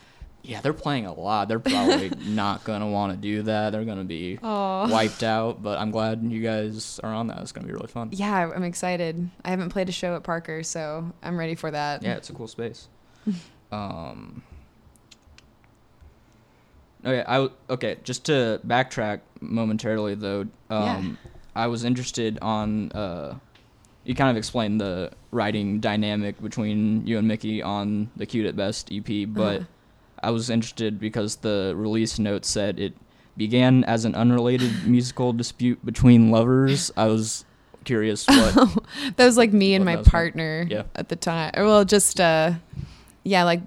yeah, 0.47 0.61
they're 0.61 0.73
playing 0.73 1.05
a 1.05 1.13
lot. 1.13 1.47
They're 1.49 1.59
probably 1.59 2.09
not 2.25 2.63
gonna 2.63 2.87
want 2.87 3.11
to 3.11 3.17
do 3.17 3.43
that. 3.43 3.71
They're 3.71 3.83
gonna 3.85 4.03
be 4.05 4.39
Aww. 4.41 4.89
wiped 4.89 5.23
out. 5.23 5.61
But 5.61 5.79
I'm 5.79 5.91
glad 5.91 6.23
you 6.23 6.41
guys 6.41 6.99
are 7.03 7.13
on 7.13 7.27
that. 7.27 7.39
It's 7.41 7.51
gonna 7.51 7.67
be 7.67 7.73
really 7.73 7.87
fun. 7.87 8.09
Yeah, 8.13 8.51
I'm 8.55 8.63
excited. 8.63 9.29
I 9.43 9.49
haven't 9.49 9.69
played 9.69 9.89
a 9.89 9.91
show 9.91 10.15
at 10.15 10.23
Parker, 10.23 10.63
so 10.63 11.11
I'm 11.21 11.37
ready 11.37 11.55
for 11.55 11.69
that. 11.71 12.01
Yeah, 12.01 12.15
it's 12.15 12.29
a 12.29 12.33
cool 12.33 12.47
space. 12.47 12.87
um. 13.71 14.41
Okay, 17.05 17.23
I 17.27 17.49
okay. 17.69 17.97
Just 18.03 18.25
to 18.25 18.59
backtrack 18.65 19.21
momentarily, 19.41 20.15
though, 20.15 20.47
um, 20.69 21.17
yeah. 21.23 21.29
I 21.55 21.67
was 21.67 21.83
interested 21.83 22.39
on. 22.41 22.91
Uh, 22.91 23.35
you 24.05 24.15
kind 24.15 24.29
of 24.29 24.37
explained 24.37 24.79
the 24.79 25.11
writing 25.31 25.81
dynamic 25.81 26.41
between 26.41 27.05
you 27.05 27.17
and 27.17 27.27
Mickey 27.27 27.61
on 27.61 28.09
the 28.15 28.25
"Cute 28.25 28.45
at 28.45 28.55
Best" 28.55 28.89
EP, 28.93 29.27
but. 29.27 29.57
Uh-huh 29.57 29.65
I 30.23 30.31
was 30.31 30.49
interested 30.49 30.99
because 30.99 31.37
the 31.37 31.73
release 31.75 32.19
note 32.19 32.45
said 32.45 32.79
it 32.79 32.93
began 33.35 33.83
as 33.83 34.05
an 34.05 34.15
unrelated 34.15 34.71
musical 34.87 35.33
dispute 35.33 35.85
between 35.85 36.31
lovers. 36.31 36.91
I 36.97 37.07
was 37.07 37.45
curious 37.83 38.27
what 38.27 38.83
that 39.15 39.25
was 39.25 39.37
like 39.37 39.53
me 39.53 39.73
and 39.73 39.85
my 39.85 39.97
partner 39.97 40.65
yeah. 40.69 40.83
at 40.95 41.09
the 41.09 41.15
time. 41.15 41.51
Well, 41.55 41.85
just 41.85 42.19
uh, 42.19 42.53
yeah, 43.23 43.43
like 43.43 43.61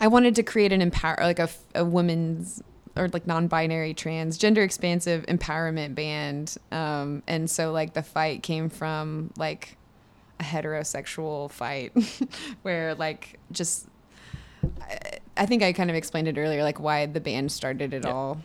I 0.00 0.08
wanted 0.08 0.34
to 0.36 0.42
create 0.42 0.72
an 0.72 0.80
empower 0.80 1.16
like 1.20 1.38
a, 1.38 1.48
a 1.74 1.84
woman's 1.84 2.62
or 2.96 3.08
like 3.08 3.26
non-binary 3.26 3.94
trans 3.94 4.36
gender 4.36 4.62
expansive 4.62 5.24
empowerment 5.26 5.94
band 5.94 6.56
um 6.72 7.22
and 7.28 7.48
so 7.48 7.70
like 7.70 7.94
the 7.94 8.02
fight 8.02 8.42
came 8.42 8.68
from 8.68 9.30
like 9.36 9.76
a 10.40 10.42
heterosexual 10.42 11.48
fight 11.50 11.92
where 12.62 12.96
like 12.96 13.38
just 13.52 13.86
I, 15.36 15.46
think 15.46 15.62
I 15.62 15.72
kind 15.72 15.90
of 15.90 15.96
explained 15.96 16.28
it 16.28 16.38
earlier, 16.38 16.62
like 16.62 16.80
why 16.80 17.06
the 17.06 17.20
band 17.20 17.52
started 17.52 17.94
it 17.94 18.04
yeah. 18.04 18.10
all. 18.10 18.42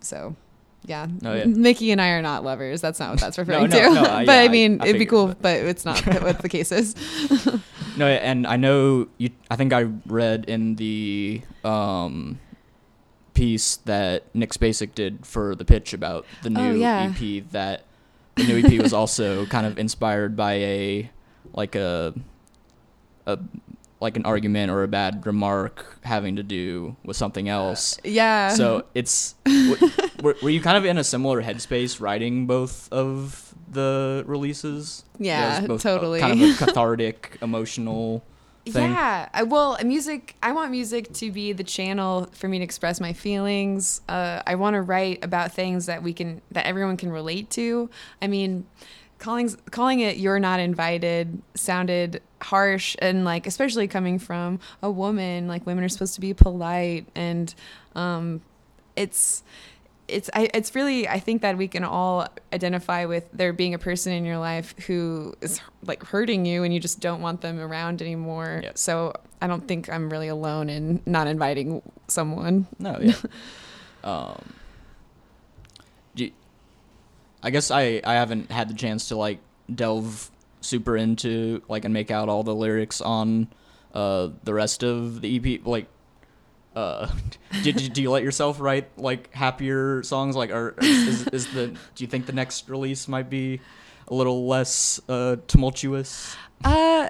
So, 0.00 0.36
yeah. 0.84 1.06
Oh, 1.24 1.34
yeah. 1.34 1.44
Mickey 1.44 1.90
and 1.92 2.00
I 2.00 2.10
are 2.10 2.22
not 2.22 2.44
lovers. 2.44 2.80
That's 2.80 3.00
not 3.00 3.10
what 3.10 3.20
that's 3.20 3.38
referring 3.38 3.70
no, 3.70 3.78
no, 3.78 3.88
to. 3.88 3.94
No, 3.94 4.02
uh, 4.02 4.18
but 4.26 4.32
yeah, 4.32 4.40
I 4.40 4.48
mean, 4.48 4.80
I, 4.80 4.84
I 4.84 4.88
it'd 4.88 4.98
be 4.98 5.06
cool, 5.06 5.28
but, 5.28 5.40
but 5.40 5.64
it's 5.66 5.84
not 5.84 6.00
what 6.22 6.40
the 6.40 6.48
case 6.48 6.72
is. 6.72 6.94
no, 7.96 8.06
and 8.06 8.46
I 8.46 8.56
know 8.56 9.08
you. 9.18 9.30
I 9.50 9.56
think 9.56 9.72
I 9.72 9.88
read 10.06 10.44
in 10.46 10.76
the 10.76 11.42
um, 11.64 12.38
piece 13.34 13.76
that 13.76 14.24
Nick 14.34 14.52
Spacek 14.52 14.94
did 14.94 15.24
for 15.26 15.54
the 15.54 15.64
pitch 15.64 15.92
about 15.92 16.26
the 16.42 16.50
oh, 16.50 16.62
new 16.62 16.70
oh, 16.70 16.74
yeah. 16.74 17.12
EP 17.14 17.50
that 17.52 17.84
the 18.36 18.44
new 18.44 18.58
EP 18.58 18.82
was 18.82 18.92
also 18.92 19.46
kind 19.46 19.66
of 19.66 19.78
inspired 19.78 20.36
by 20.36 20.54
a 20.54 21.10
like 21.52 21.74
a 21.74 22.14
a 23.26 23.38
like 24.00 24.16
an 24.16 24.24
argument 24.24 24.70
or 24.70 24.82
a 24.82 24.88
bad 24.88 25.24
remark 25.26 25.98
having 26.02 26.36
to 26.36 26.42
do 26.42 26.96
with 27.04 27.16
something 27.16 27.48
else. 27.48 27.98
Uh, 27.98 28.02
yeah. 28.04 28.48
So 28.48 28.84
it's 28.94 29.34
were, 30.22 30.34
were 30.42 30.50
you 30.50 30.60
kind 30.60 30.76
of 30.76 30.84
in 30.84 30.96
a 30.98 31.04
similar 31.04 31.42
headspace 31.42 32.00
writing 32.00 32.46
both 32.46 32.90
of 32.92 33.54
the 33.70 34.24
releases? 34.26 35.04
Yeah, 35.18 35.66
both 35.66 35.82
totally. 35.82 36.20
Kind 36.20 36.42
of 36.42 36.50
a 36.50 36.54
cathartic, 36.64 37.38
emotional. 37.42 38.24
Thing? 38.66 38.90
Yeah, 38.90 39.28
I, 39.32 39.42
well, 39.44 39.78
music. 39.82 40.36
I 40.42 40.52
want 40.52 40.70
music 40.70 41.12
to 41.14 41.32
be 41.32 41.52
the 41.52 41.64
channel 41.64 42.28
for 42.32 42.46
me 42.46 42.58
to 42.58 42.64
express 42.64 43.00
my 43.00 43.14
feelings. 43.14 44.02
Uh, 44.06 44.42
I 44.46 44.54
want 44.56 44.74
to 44.74 44.82
write 44.82 45.24
about 45.24 45.52
things 45.52 45.86
that 45.86 46.02
we 46.02 46.12
can, 46.12 46.42
that 46.52 46.66
everyone 46.66 46.98
can 46.98 47.10
relate 47.10 47.48
to. 47.52 47.88
I 48.20 48.26
mean, 48.26 48.66
calling 49.18 49.48
calling 49.70 50.00
it 50.00 50.18
"You're 50.18 50.38
Not 50.38 50.60
Invited" 50.60 51.40
sounded 51.54 52.22
harsh 52.42 52.96
and 53.00 53.24
like 53.24 53.46
especially 53.46 53.88
coming 53.88 54.18
from 54.18 54.60
a 54.82 54.90
woman. 54.90 55.48
Like 55.48 55.66
women 55.66 55.84
are 55.84 55.88
supposed 55.88 56.14
to 56.14 56.20
be 56.20 56.34
polite, 56.34 57.06
and 57.14 57.54
um, 57.94 58.40
it's 58.96 59.42
it's 60.08 60.28
I, 60.34 60.50
it's 60.52 60.74
really 60.74 61.06
I 61.08 61.20
think 61.20 61.42
that 61.42 61.56
we 61.56 61.68
can 61.68 61.84
all 61.84 62.26
identify 62.52 63.04
with 63.04 63.28
there 63.32 63.52
being 63.52 63.74
a 63.74 63.78
person 63.78 64.12
in 64.12 64.24
your 64.24 64.38
life 64.38 64.74
who 64.86 65.34
is 65.40 65.60
like 65.84 66.02
hurting 66.04 66.44
you 66.44 66.64
and 66.64 66.74
you 66.74 66.80
just 66.80 66.98
don't 67.00 67.20
want 67.20 67.40
them 67.42 67.60
around 67.60 68.02
anymore. 68.02 68.60
Yeah. 68.62 68.72
So 68.74 69.12
I 69.40 69.46
don't 69.46 69.66
think 69.68 69.88
I'm 69.88 70.10
really 70.10 70.28
alone 70.28 70.68
in 70.68 71.00
not 71.06 71.26
inviting 71.28 71.80
someone. 72.08 72.66
No, 72.78 72.98
yeah. 73.00 73.14
um, 74.04 74.52
you- 76.14 76.32
I 77.42 77.50
guess 77.50 77.70
I 77.70 78.00
I 78.04 78.14
haven't 78.14 78.50
had 78.50 78.68
the 78.68 78.74
chance 78.74 79.08
to 79.08 79.16
like 79.16 79.38
delve 79.72 80.30
super 80.60 80.96
into 80.96 81.62
like 81.68 81.84
and 81.84 81.94
make 81.94 82.10
out 82.10 82.28
all 82.28 82.42
the 82.42 82.54
lyrics 82.54 83.00
on 83.00 83.48
uh 83.94 84.28
the 84.44 84.54
rest 84.54 84.82
of 84.82 85.20
the 85.20 85.36
EP. 85.36 85.66
Like, 85.66 85.86
uh, 86.76 87.10
do, 87.62 87.72
do, 87.72 87.88
do 87.88 88.02
you 88.02 88.10
let 88.10 88.22
yourself 88.22 88.60
write 88.60 88.98
like 88.98 89.32
happier 89.34 90.02
songs? 90.02 90.36
Like, 90.36 90.50
or 90.50 90.74
is, 90.80 91.26
is 91.28 91.52
the 91.52 91.68
do 91.68 92.04
you 92.04 92.06
think 92.06 92.26
the 92.26 92.32
next 92.32 92.68
release 92.68 93.08
might 93.08 93.30
be 93.30 93.60
a 94.08 94.14
little 94.14 94.46
less 94.46 95.00
uh 95.08 95.36
tumultuous? 95.46 96.36
Uh, 96.64 97.08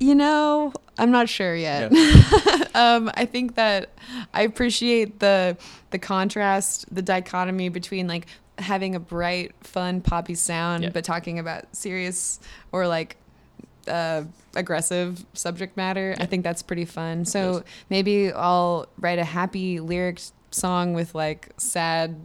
you 0.00 0.14
know, 0.14 0.72
I'm 0.98 1.10
not 1.10 1.28
sure 1.28 1.54
yet. 1.54 1.92
um, 2.74 3.10
I 3.14 3.26
think 3.26 3.54
that 3.54 3.90
I 4.34 4.42
appreciate 4.42 5.20
the 5.20 5.56
the 5.90 5.98
contrast, 5.98 6.92
the 6.94 7.02
dichotomy 7.02 7.68
between 7.68 8.06
like 8.06 8.26
having 8.58 8.94
a 8.94 9.00
bright, 9.00 9.52
fun, 9.60 10.00
poppy 10.00 10.34
sound, 10.34 10.84
Yeah. 10.84 10.90
but 10.90 11.04
talking 11.04 11.38
about 11.38 11.74
serious 11.76 12.40
or 12.72 12.86
like 12.86 13.16
uh, 13.88 14.24
aggressive 14.56 15.24
subject 15.34 15.76
matter. 15.76 16.16
I 16.18 16.26
think 16.26 16.42
that's 16.42 16.62
pretty 16.62 16.84
fun. 16.86 17.24
So 17.24 17.62
maybe 17.90 18.32
I'll 18.32 18.88
write 18.98 19.18
a 19.20 19.24
happy 19.24 19.78
lyric 19.78 20.20
song 20.50 20.92
with 20.94 21.14
like 21.14 21.50
sad. 21.56 22.16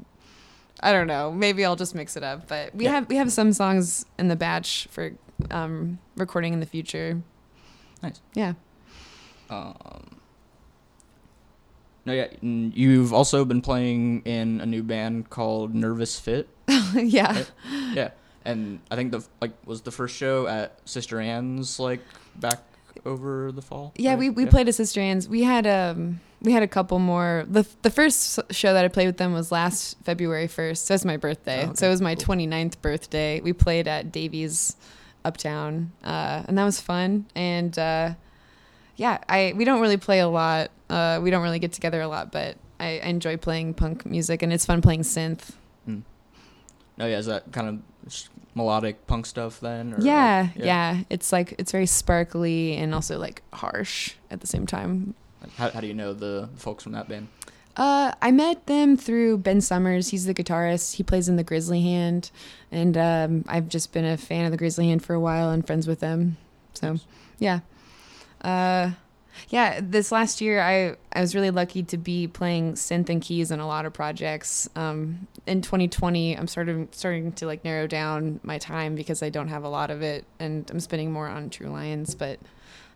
I 0.79 0.91
don't 0.91 1.05
know. 1.07 1.31
Maybe 1.31 1.63
I'll 1.65 1.75
just 1.75 1.93
mix 1.93 2.17
it 2.17 2.23
up. 2.23 2.47
But 2.47 2.73
we 2.73 2.85
Yeah. 2.85 2.91
have 2.91 3.09
we 3.09 3.17
have 3.17 3.31
some 3.31 3.53
songs 3.53 4.05
in 4.17 4.27
the 4.29 4.35
batch 4.35 4.87
for 4.89 5.11
um, 5.51 5.99
recording 6.17 6.53
in 6.53 6.59
the 6.61 6.65
future. 6.65 7.21
Nice. 8.01 8.21
Yeah. 8.33 8.53
Um, 9.49 9.75
no, 12.05 12.13
yeah. 12.13 12.27
You've 12.41 13.13
also 13.13 13.45
been 13.45 13.61
playing 13.61 14.21
in 14.23 14.61
a 14.61 14.65
new 14.65 14.83
band 14.83 15.29
called 15.29 15.75
Nervous 15.75 16.19
Fit. 16.19 16.47
yeah. 16.95 17.33
Right. 17.33 17.51
yeah, 17.93 18.09
and 18.45 18.79
I 18.89 18.95
think 18.95 19.11
the 19.11 19.23
like 19.41 19.51
was 19.65 19.81
the 19.81 19.91
first 19.91 20.15
show 20.15 20.47
at 20.47 20.79
Sister 20.85 21.19
Anne's 21.19 21.79
like 21.79 22.01
back 22.35 22.59
over 23.05 23.51
the 23.51 23.61
fall. 23.61 23.93
Yeah, 23.95 24.11
right? 24.11 24.19
we, 24.19 24.29
we 24.29 24.45
played 24.45 24.67
at 24.67 24.75
Sister 24.75 24.99
Anne's. 24.99 25.27
We 25.27 25.43
had 25.43 25.67
um 25.67 26.19
we 26.41 26.51
had 26.51 26.63
a 26.63 26.67
couple 26.67 26.99
more. 26.99 27.45
The 27.47 27.67
the 27.83 27.91
first 27.91 28.39
show 28.51 28.73
that 28.73 28.83
I 28.83 28.87
played 28.87 29.07
with 29.07 29.17
them 29.17 29.33
was 29.33 29.51
last 29.51 29.97
February 30.03 30.47
1st. 30.47 30.77
So 30.77 30.93
it's 30.95 31.05
my 31.05 31.17
birthday. 31.17 31.61
Oh, 31.61 31.69
okay, 31.69 31.75
So 31.75 31.87
it 31.87 31.91
was 31.91 32.01
my 32.01 32.15
cool. 32.15 32.35
29th 32.35 32.81
birthday. 32.81 33.41
We 33.41 33.53
played 33.53 33.87
at 33.87 34.11
Davey's 34.11 34.75
Uptown. 35.23 35.91
Uh, 36.03 36.43
and 36.47 36.57
that 36.57 36.65
was 36.65 36.81
fun 36.81 37.25
and 37.35 37.77
uh 37.77 38.13
yeah, 38.97 39.17
I 39.27 39.53
we 39.55 39.65
don't 39.65 39.81
really 39.81 39.97
play 39.97 40.19
a 40.19 40.27
lot. 40.27 40.69
Uh 40.91 41.19
we 41.23 41.29
don't 41.31 41.41
really 41.43 41.59
get 41.59 41.71
together 41.71 42.01
a 42.01 42.07
lot, 42.07 42.31
but 42.31 42.57
I, 42.79 42.99
I 42.99 43.07
enjoy 43.07 43.37
playing 43.37 43.73
punk 43.75 44.05
music 44.05 44.41
and 44.43 44.51
it's 44.51 44.65
fun 44.65 44.81
playing 44.81 45.01
synth. 45.01 45.51
Mm. 45.87 46.01
No, 46.97 47.05
yeah, 47.07 47.17
is 47.19 47.25
that 47.27 47.51
kind 47.51 47.67
of 47.69 48.13
melodic 48.55 49.07
punk 49.07 49.25
stuff 49.25 49.59
then? 49.59 49.93
Or 49.93 49.97
like- 49.97 50.05
Yeah, 50.05 50.49
yeah, 50.55 50.99
It's 51.09 51.31
like 51.31 51.55
it's 51.57 51.71
very 51.71 51.85
sparkly 51.85 52.75
and 52.75 52.93
also 52.93 53.17
like 53.17 53.41
harsh 53.53 54.13
at 54.29 54.41
the 54.41 54.47
same 54.47 54.65
time. 54.65 55.13
How, 55.57 55.69
how 55.71 55.79
do 55.79 55.87
you 55.87 55.93
know 55.93 56.13
the 56.13 56.49
folks 56.55 56.83
from 56.83 56.91
that 56.91 57.07
band? 57.07 57.27
Uh, 57.77 58.11
I 58.21 58.31
met 58.31 58.65
them 58.67 58.97
through 58.97 59.37
Ben 59.37 59.61
Summers. 59.61 60.09
He's 60.09 60.25
the 60.25 60.33
guitarist. 60.33 60.95
He 60.95 61.03
plays 61.03 61.29
in 61.29 61.37
the 61.37 61.43
Grizzly 61.43 61.81
Hand, 61.81 62.29
and 62.69 62.97
um, 62.97 63.45
I've 63.47 63.69
just 63.69 63.93
been 63.93 64.03
a 64.05 64.17
fan 64.17 64.43
of 64.45 64.51
the 64.51 64.57
Grizzly 64.57 64.89
Hand 64.89 65.03
for 65.05 65.13
a 65.13 65.19
while 65.21 65.49
and 65.49 65.65
friends 65.65 65.87
with 65.87 66.01
them. 66.01 66.35
So, 66.73 66.97
yeah, 67.39 67.61
uh, 68.41 68.91
yeah. 69.49 69.79
This 69.81 70.11
last 70.11 70.41
year, 70.41 70.61
I 70.61 70.95
I 71.13 71.21
was 71.21 71.35
really 71.35 71.51
lucky 71.51 71.83
to 71.83 71.97
be 71.97 72.27
playing 72.27 72.73
synth 72.73 73.09
and 73.09 73.21
keys 73.21 73.51
in 73.51 73.59
a 73.59 73.67
lot 73.67 73.85
of 73.85 73.93
projects. 73.93 74.69
Um, 74.75 75.27
in 75.45 75.61
2020, 75.61 76.37
I'm 76.37 76.47
sort 76.47 76.69
of 76.69 76.87
starting 76.91 77.31
to 77.33 77.45
like 77.45 77.63
narrow 77.63 77.87
down 77.87 78.39
my 78.43 78.57
time 78.57 78.95
because 78.95 79.23
I 79.23 79.29
don't 79.29 79.49
have 79.49 79.63
a 79.63 79.69
lot 79.69 79.91
of 79.91 80.01
it, 80.01 80.25
and 80.39 80.69
I'm 80.69 80.79
spending 80.79 81.11
more 81.11 81.27
on 81.27 81.49
True 81.49 81.67
Lions, 81.67 82.15
but. 82.15 82.39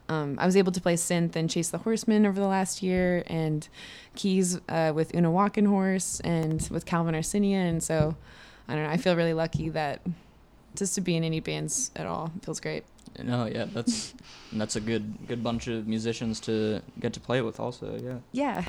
Um, 0.07 0.37
I 0.37 0.45
was 0.45 0.55
able 0.55 0.71
to 0.73 0.81
play 0.81 0.93
synth 0.93 1.35
and 1.35 1.49
Chase 1.49 1.69
the 1.69 1.79
Horseman 1.79 2.27
over 2.27 2.39
the 2.39 2.45
last 2.45 2.83
year, 2.83 3.23
and 3.25 3.67
keys 4.13 4.59
uh, 4.69 4.91
with 4.93 5.15
Una 5.15 5.29
Walkenhorst 5.29 6.21
and 6.23 6.61
with 6.69 6.85
Calvin 6.85 7.15
Arsenia. 7.15 7.67
And 7.67 7.81
so, 7.81 8.15
I 8.67 8.75
don't 8.75 8.83
know. 8.83 8.89
I 8.91 8.97
feel 8.97 9.15
really 9.15 9.33
lucky 9.33 9.69
that 9.69 10.01
just 10.75 10.93
to 10.93 11.01
be 11.01 11.15
in 11.15 11.23
any 11.23 11.39
bands 11.39 11.89
at 11.95 12.05
all 12.05 12.31
feels 12.43 12.59
great. 12.59 12.83
No, 13.23 13.45
yeah, 13.45 13.65
that's 13.65 14.13
that's 14.53 14.75
a 14.75 14.81
good 14.81 15.27
good 15.27 15.43
bunch 15.43 15.67
of 15.67 15.87
musicians 15.87 16.39
to 16.41 16.81
get 16.99 17.13
to 17.13 17.19
play 17.19 17.41
with. 17.41 17.59
Also, 17.59 17.97
yeah. 18.01 18.17
Yeah. 18.31 18.65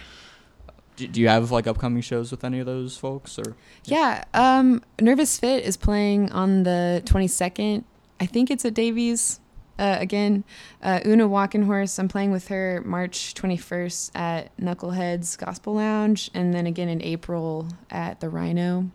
Do, 0.97 1.07
do 1.07 1.21
you 1.21 1.29
have 1.29 1.51
like 1.51 1.67
upcoming 1.67 2.01
shows 2.03 2.31
with 2.31 2.43
any 2.43 2.59
of 2.59 2.67
those 2.67 2.97
folks 2.97 3.39
or? 3.39 3.57
Yeah. 3.85 4.25
Um, 4.33 4.83
Nervous 5.01 5.39
Fit 5.39 5.65
is 5.65 5.77
playing 5.77 6.33
on 6.33 6.63
the 6.63 7.03
22nd. 7.05 7.85
I 8.19 8.27
think 8.27 8.51
it's 8.51 8.65
at 8.65 8.75
Davey's. 8.75 9.41
Uh, 9.79 9.99
again, 10.01 10.43
uh, 10.83 11.01
Una 11.05 11.29
Walkenhorst. 11.29 11.99
I'm 11.99 12.09
playing 12.09 12.33
with 12.33 12.49
her 12.49 12.83
March 12.87 13.35
21st 13.35 14.11
at 14.15 14.57
Knuckleheads 14.57 15.37
Gospel 15.37 15.75
Lounge, 15.75 16.31
and 16.33 16.55
then 16.55 16.67
again 16.67 16.89
in 16.89 17.03
April 17.03 17.69
at 17.91 18.21
the 18.21 18.31
Rhino. 18.31 18.91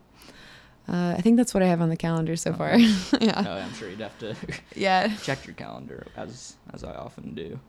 Uh, 0.91 1.15
I 1.17 1.21
think 1.21 1.37
that's 1.37 1.53
what 1.53 1.63
I 1.63 1.67
have 1.67 1.79
on 1.81 1.87
the 1.89 1.95
calendar 1.97 2.35
so 2.35 2.51
far. 2.53 2.77
yeah. 3.21 3.43
Oh, 3.47 3.51
I'm 3.53 3.73
sure 3.75 3.89
you'd 3.89 4.01
have 4.01 4.17
to 4.19 4.35
Yeah. 4.75 5.15
check 5.23 5.45
your 5.47 5.55
calendar 5.55 6.05
as 6.17 6.57
as 6.73 6.83
I 6.83 6.93
often 6.95 7.33
do. 7.33 7.59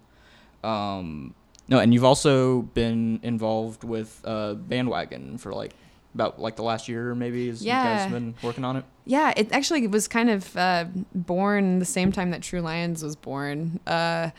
Um, 0.68 1.34
no, 1.68 1.78
and 1.78 1.94
you've 1.94 2.04
also 2.04 2.62
been 2.62 3.20
involved 3.22 3.84
with 3.84 4.20
uh, 4.24 4.54
Bandwagon 4.54 5.38
for 5.38 5.52
like 5.54 5.74
about 6.14 6.40
like 6.40 6.56
the 6.56 6.62
last 6.64 6.88
year, 6.88 7.14
maybe. 7.14 7.42
You 7.44 7.54
Yeah. 7.60 7.84
guys 7.96 8.10
been 8.12 8.34
working 8.42 8.64
on 8.64 8.76
it? 8.76 8.84
Yeah, 9.04 9.32
it 9.36 9.52
actually 9.52 9.86
was 9.86 10.08
kind 10.08 10.28
of 10.30 10.56
uh, 10.56 10.86
born 11.14 11.78
the 11.78 11.84
same 11.84 12.12
time 12.12 12.30
that 12.32 12.42
True 12.42 12.60
Lions 12.60 13.02
was 13.02 13.16
born. 13.16 13.80
Uh, 13.86 14.30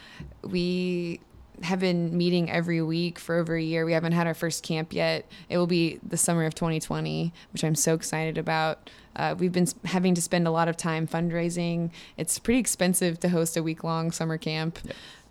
we 0.43 1.19
have 1.61 1.79
been 1.79 2.17
meeting 2.17 2.49
every 2.49 2.81
week 2.81 3.19
for 3.19 3.35
over 3.35 3.55
a 3.55 3.61
year. 3.61 3.85
We 3.85 3.93
haven't 3.93 4.13
had 4.13 4.27
our 4.27 4.33
first 4.33 4.63
camp 4.63 4.93
yet. 4.93 5.25
It 5.49 5.57
will 5.57 5.67
be 5.67 5.99
the 6.01 6.17
summer 6.17 6.45
of 6.45 6.55
2020, 6.55 7.31
which 7.53 7.63
I'm 7.63 7.75
so 7.75 7.93
excited 7.93 8.37
about. 8.37 8.89
Uh, 9.15 9.35
we've 9.37 9.51
been 9.51 9.67
having 9.85 10.15
to 10.15 10.21
spend 10.21 10.47
a 10.47 10.51
lot 10.51 10.67
of 10.67 10.75
time 10.75 11.07
fundraising. 11.07 11.91
It's 12.17 12.39
pretty 12.39 12.59
expensive 12.59 13.19
to 13.19 13.29
host 13.29 13.55
a 13.55 13.63
week 13.63 13.83
long 13.83 14.11
summer 14.11 14.37
camp. 14.37 14.79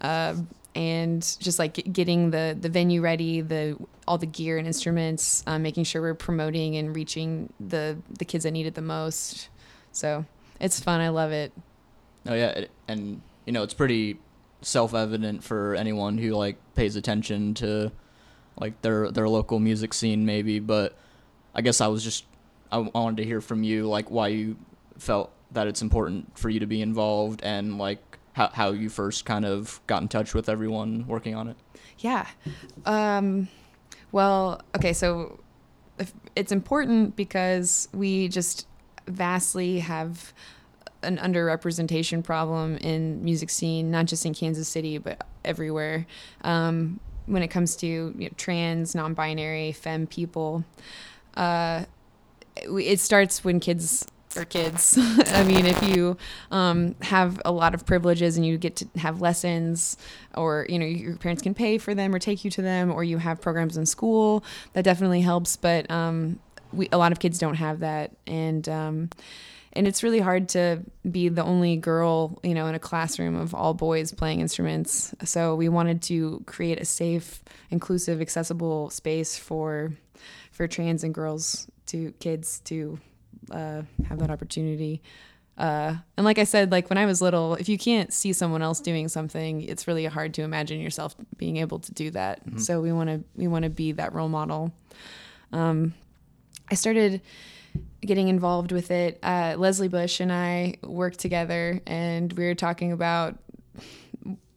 Uh, 0.00 0.37
and 0.74 1.20
just 1.40 1.58
like 1.58 1.92
getting 1.92 2.30
the, 2.30 2.56
the 2.58 2.68
venue 2.68 3.02
ready, 3.02 3.40
the 3.40 3.76
all 4.06 4.18
the 4.18 4.26
gear 4.26 4.58
and 4.58 4.66
instruments, 4.66 5.44
um, 5.46 5.62
making 5.62 5.85
sure 5.85 6.00
we're 6.00 6.14
promoting 6.14 6.76
and 6.76 6.96
reaching 6.96 7.52
the 7.61 7.98
the 8.18 8.24
kids 8.24 8.44
that 8.44 8.52
need 8.52 8.66
it 8.66 8.74
the 8.74 8.82
most. 8.82 9.48
So 9.92 10.24
it's 10.61 10.80
fun. 10.80 11.00
I 11.00 11.11
love 11.11 11.30
it. 11.32 11.52
Oh 12.26 12.35
yeah, 12.35 12.64
and 12.88 13.20
you 13.44 13.52
know 13.52 13.62
it's 13.62 13.74
pretty 13.74 14.18
self-evident 14.62 15.44
for 15.44 15.75
anyone 15.75 16.18
who 16.18 16.33
like 16.33 16.57
pays 16.75 16.96
attention 16.96 17.55
to 17.55 17.92
like 18.59 18.81
their 18.83 19.11
their 19.11 19.29
local 19.29 19.59
music 19.59 19.94
scene, 19.94 20.25
maybe. 20.25 20.59
But 20.59 20.96
I 21.55 21.62
guess 21.62 21.81
I 21.81 21.88
was 21.88 22.05
just 22.05 22.25
I 22.70 22.79
wanted 22.79 23.18
to 23.18 23.25
hear 23.25 23.40
from 23.40 23.62
you 23.62 23.87
like 23.87 24.11
why 24.11 24.29
you 24.29 24.57
felt 24.98 25.33
that 25.53 25.66
it's 25.66 25.83
important 25.83 26.38
for 26.38 26.48
you 26.48 26.61
to 26.61 26.66
be 26.66 26.81
involved 26.81 27.42
and 27.42 27.79
like 27.79 28.18
how 28.33 28.48
how 28.48 28.70
you 28.70 28.88
first 28.88 29.25
kind 29.25 29.44
of 29.44 29.81
got 29.87 30.03
in 30.03 30.09
touch 30.09 30.35
with 30.35 30.48
everyone 30.48 31.07
working 31.07 31.35
on 31.35 31.48
it. 31.48 31.57
Yeah. 31.98 32.27
Um, 32.85 33.48
well, 34.11 34.61
okay, 34.77 34.92
so 34.92 35.40
it's 36.35 36.53
important 36.53 37.16
because 37.16 37.88
we 37.92 38.29
just 38.29 38.66
vastly 39.07 39.81
have 39.81 40.33
an 41.02 41.18
underrepresentation 41.18 42.22
problem 42.22 42.76
in 42.78 43.24
music 43.24 43.50
scene, 43.50 43.90
not 43.90 44.06
just 44.06 44.24
in 44.26 44.34
Kansas 44.34 44.68
City, 44.68 44.98
but 44.98 45.26
everywhere. 45.44 46.06
Um, 46.42 47.00
when 47.26 47.42
it 47.42 47.48
comes 47.48 47.76
to 47.76 47.86
you 47.86 48.14
know, 48.16 48.30
trans, 48.36 48.94
non-binary, 48.94 49.72
femme 49.72 50.06
people, 50.06 50.64
uh, 51.36 51.84
it, 52.56 53.00
starts 53.00 53.44
when 53.44 53.60
kids 53.60 54.06
are 54.36 54.44
kids. 54.44 54.98
I 55.28 55.44
mean, 55.44 55.66
if 55.66 55.82
you 55.88 56.16
um, 56.50 56.94
have 57.02 57.40
a 57.44 57.52
lot 57.52 57.74
of 57.74 57.86
privileges 57.86 58.36
and 58.36 58.46
you 58.46 58.58
get 58.58 58.76
to 58.76 58.88
have 58.96 59.20
lessons, 59.20 59.96
or 60.34 60.66
you 60.68 60.78
know 60.78 60.86
your 60.86 61.16
parents 61.16 61.42
can 61.42 61.54
pay 61.54 61.78
for 61.78 61.94
them 61.94 62.14
or 62.14 62.18
take 62.18 62.44
you 62.44 62.50
to 62.52 62.62
them, 62.62 62.90
or 62.90 63.04
you 63.04 63.18
have 63.18 63.40
programs 63.40 63.76
in 63.76 63.86
school, 63.86 64.44
that 64.72 64.84
definitely 64.84 65.20
helps. 65.20 65.56
But 65.56 65.90
um, 65.90 66.38
we, 66.72 66.88
a 66.92 66.98
lot 66.98 67.12
of 67.12 67.18
kids 67.18 67.38
don't 67.38 67.56
have 67.56 67.80
that, 67.80 68.12
and 68.26 68.68
um, 68.68 69.10
and 69.74 69.88
it's 69.88 70.02
really 70.02 70.20
hard 70.20 70.50
to 70.50 70.82
be 71.11 71.28
the 71.28 71.42
only 71.42 71.76
girl, 71.76 72.38
you 72.42 72.54
know, 72.54 72.66
in 72.66 72.74
a 72.74 72.78
classroom 72.78 73.37
of 73.37 73.54
all 73.54 73.74
boys 73.74 74.12
playing 74.12 74.40
instruments. 74.40 75.14
So 75.24 75.54
we 75.54 75.68
wanted 75.68 76.02
to 76.02 76.42
create 76.46 76.80
a 76.80 76.85
safe, 76.85 77.42
inclusive, 77.70 78.20
accessible 78.20 78.90
space 78.90 79.37
for 79.37 79.92
for 80.50 80.68
trans 80.68 81.02
and 81.02 81.14
girls 81.14 81.66
to 81.87 82.12
kids 82.20 82.61
to 82.61 82.98
uh, 83.50 83.82
have 84.08 84.18
that 84.18 84.30
opportunity. 84.30 85.02
Uh, 85.56 85.94
and 86.16 86.24
like 86.24 86.38
I 86.38 86.44
said, 86.44 86.70
like 86.70 86.88
when 86.88 86.98
I 86.98 87.06
was 87.06 87.20
little, 87.20 87.54
if 87.54 87.68
you 87.68 87.78
can't 87.78 88.12
see 88.12 88.32
someone 88.32 88.62
else 88.62 88.80
doing 88.80 89.08
something, 89.08 89.62
it's 89.62 89.87
really 89.87 90.06
hard 90.06 90.35
to 90.35 90.42
imagine 90.42 90.80
yourself 90.80 91.14
being 91.37 91.58
able 91.58 91.78
to 91.80 91.92
do 91.92 92.11
that. 92.11 92.44
Mm-hmm. 92.46 92.58
So 92.58 92.80
we 92.80 92.92
want 92.92 93.11
to 93.11 93.24
we 93.35 93.48
want 93.48 93.64
to 93.64 93.70
be 93.70 93.92
that 93.92 94.14
role 94.14 94.28
model. 94.28 94.72
Um, 95.52 95.94
I 96.70 96.74
started 96.74 97.20
getting 98.00 98.28
involved 98.28 98.72
with 98.72 98.90
it. 98.90 99.18
Uh, 99.22 99.54
Leslie 99.56 99.88
Bush 99.88 100.20
and 100.20 100.32
I 100.32 100.74
worked 100.82 101.18
together, 101.18 101.80
and 101.87 102.32
we 102.32 102.44
were 102.44 102.54
talking 102.54 102.92
about 102.92 103.38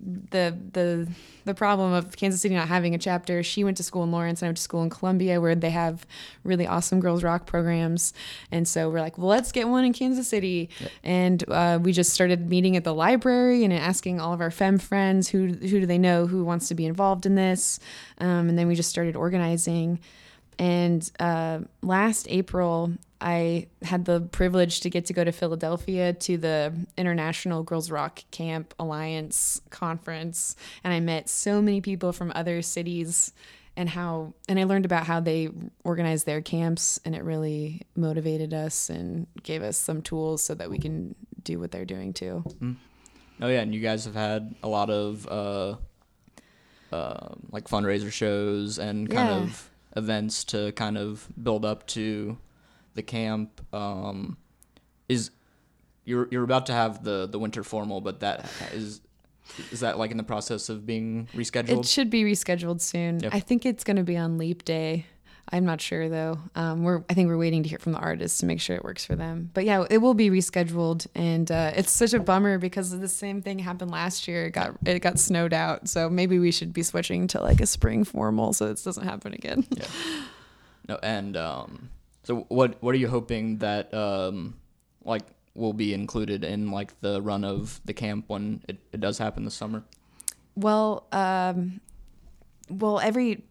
the 0.05 0.55
the 0.73 1.07
the 1.45 1.53
problem 1.53 1.93
of 1.93 2.15
Kansas 2.15 2.41
City 2.41 2.55
not 2.55 2.67
having 2.67 2.93
a 2.93 2.97
chapter. 2.97 3.41
She 3.43 3.63
went 3.63 3.77
to 3.77 3.83
school 3.83 4.03
in 4.03 4.11
Lawrence, 4.11 4.41
and 4.41 4.47
I 4.47 4.49
went 4.49 4.57
to 4.57 4.63
school 4.63 4.83
in 4.83 4.89
Columbia, 4.89 5.41
where 5.41 5.55
they 5.55 5.69
have 5.71 6.05
really 6.43 6.67
awesome 6.67 6.99
girls 6.99 7.23
rock 7.23 7.45
programs. 7.45 8.13
And 8.51 8.67
so 8.67 8.89
we're 8.89 8.99
like, 8.99 9.17
well, 9.17 9.27
let's 9.27 9.51
get 9.51 9.67
one 9.67 9.85
in 9.85 9.93
Kansas 9.93 10.27
City. 10.27 10.69
Yep. 10.79 10.91
And 11.03 11.49
uh, 11.49 11.79
we 11.81 11.91
just 11.91 12.13
started 12.13 12.49
meeting 12.49 12.75
at 12.75 12.83
the 12.83 12.93
library 12.93 13.63
and 13.63 13.73
asking 13.73 14.19
all 14.19 14.33
of 14.33 14.41
our 14.41 14.51
fem 14.51 14.77
friends 14.77 15.29
who 15.29 15.47
who 15.47 15.79
do 15.79 15.85
they 15.85 15.97
know 15.97 16.27
who 16.27 16.43
wants 16.43 16.67
to 16.67 16.75
be 16.75 16.85
involved 16.85 17.25
in 17.25 17.35
this. 17.35 17.79
Um, 18.19 18.49
and 18.49 18.57
then 18.57 18.67
we 18.67 18.75
just 18.75 18.89
started 18.89 19.15
organizing. 19.15 19.99
And 20.57 21.09
uh, 21.19 21.59
last 21.81 22.27
April, 22.29 22.93
I 23.21 23.67
had 23.81 24.05
the 24.05 24.21
privilege 24.21 24.81
to 24.81 24.89
get 24.89 25.05
to 25.05 25.13
go 25.13 25.23
to 25.23 25.31
Philadelphia 25.31 26.13
to 26.13 26.37
the 26.37 26.73
International 26.97 27.63
Girls 27.63 27.89
Rock 27.89 28.23
Camp 28.31 28.73
Alliance 28.77 29.61
conference, 29.69 30.55
and 30.83 30.93
I 30.93 30.99
met 30.99 31.29
so 31.29 31.61
many 31.61 31.81
people 31.81 32.11
from 32.11 32.31
other 32.35 32.61
cities 32.61 33.33
and 33.77 33.89
how 33.89 34.33
and 34.47 34.59
I 34.59 34.63
learned 34.63 34.85
about 34.85 35.05
how 35.05 35.19
they 35.19 35.49
organize 35.83 36.23
their 36.23 36.41
camps 36.41 36.99
and 37.03 37.15
it 37.15 37.23
really 37.23 37.81
motivated 37.95 38.53
us 38.53 38.89
and 38.89 39.27
gave 39.43 39.61
us 39.61 39.77
some 39.77 40.01
tools 40.01 40.41
so 40.41 40.53
that 40.55 40.69
we 40.69 40.77
can 40.77 41.15
do 41.43 41.59
what 41.59 41.71
they're 41.71 41.85
doing 41.85 42.13
too. 42.13 42.43
Mm. 42.59 42.75
Oh 43.41 43.47
yeah, 43.47 43.61
and 43.61 43.73
you 43.73 43.81
guys 43.81 44.05
have 44.05 44.15
had 44.15 44.55
a 44.63 44.67
lot 44.67 44.89
of 44.89 45.27
uh, 45.27 45.75
uh, 46.91 47.35
like 47.51 47.67
fundraiser 47.67 48.11
shows 48.11 48.79
and 48.79 49.09
kind 49.09 49.29
yeah. 49.29 49.37
of 49.37 49.69
events 49.97 50.43
to 50.45 50.71
kind 50.73 50.97
of 50.97 51.27
build 51.41 51.65
up 51.65 51.85
to 51.87 52.37
the 52.95 53.03
camp. 53.03 53.61
Um, 53.73 54.37
is 55.07 55.31
you're 56.03 56.27
you're 56.31 56.43
about 56.43 56.65
to 56.67 56.73
have 56.73 57.03
the 57.03 57.27
the 57.27 57.37
winter 57.37 57.63
formal, 57.63 58.01
but 58.01 58.21
that 58.21 58.49
is 58.73 59.01
is 59.71 59.81
that 59.81 59.97
like 59.97 60.11
in 60.11 60.17
the 60.17 60.23
process 60.23 60.69
of 60.69 60.85
being 60.85 61.27
rescheduled? 61.33 61.79
It 61.79 61.85
should 61.85 62.09
be 62.09 62.23
rescheduled 62.23 62.81
soon. 62.81 63.19
Yep. 63.19 63.33
I 63.33 63.39
think 63.39 63.65
it's 63.65 63.83
going 63.83 63.97
to 63.97 64.03
be 64.03 64.17
on 64.17 64.37
Leap 64.37 64.65
Day. 64.65 65.05
I'm 65.49 65.63
not 65.63 65.79
sure 65.79 66.09
though. 66.09 66.39
Um, 66.55 66.83
we're 66.83 67.03
I 67.07 67.13
think 67.13 67.27
we're 67.27 67.37
waiting 67.37 67.61
to 67.61 67.69
hear 67.69 67.77
from 67.77 67.91
the 67.91 67.99
artists 67.99 68.39
to 68.39 68.47
make 68.47 68.59
sure 68.59 68.75
it 68.75 68.83
works 68.83 69.05
for 69.05 69.15
them. 69.15 69.51
But 69.53 69.65
yeah, 69.65 69.85
it 69.89 69.99
will 69.99 70.15
be 70.15 70.31
rescheduled, 70.31 71.05
and 71.13 71.51
uh, 71.51 71.71
it's 71.75 71.91
such 71.91 72.13
a 72.13 72.19
bummer 72.19 72.57
because 72.57 72.97
the 72.97 73.07
same 73.07 73.43
thing 73.43 73.59
happened 73.59 73.91
last 73.91 74.27
year. 74.27 74.47
It 74.47 74.51
got 74.51 74.75
it 74.85 74.99
got 75.01 75.19
snowed 75.19 75.53
out, 75.53 75.87
so 75.87 76.09
maybe 76.09 76.39
we 76.39 76.51
should 76.51 76.73
be 76.73 76.81
switching 76.81 77.27
to 77.27 77.41
like 77.41 77.61
a 77.61 77.67
spring 77.67 78.03
formal 78.03 78.53
so 78.53 78.69
this 78.69 78.83
doesn't 78.83 79.05
happen 79.05 79.33
again. 79.33 79.65
Yeah. 79.69 79.85
No, 80.87 80.99
and 81.01 81.35
um, 81.37 81.89
so 82.25 82.45
what 82.49 82.81
what 82.81 82.95
are 82.95 82.97
you 82.97 83.07
hoping 83.07 83.59
that 83.59 83.93
um, 83.93 84.55
like 85.03 85.23
will 85.53 85.73
be 85.73 85.93
included 85.93 86.43
in 86.43 86.71
like 86.71 86.99
the 87.01 87.21
run 87.21 87.43
of 87.45 87.79
the 87.85 87.93
camp 87.93 88.25
when 88.27 88.61
it, 88.67 88.77
it 88.91 88.99
does 88.99 89.17
happen 89.19 89.45
this 89.45 89.53
summer? 89.53 89.83
Well, 90.55 91.05
um, 91.11 91.79
well, 92.69 92.99
every 92.99 93.43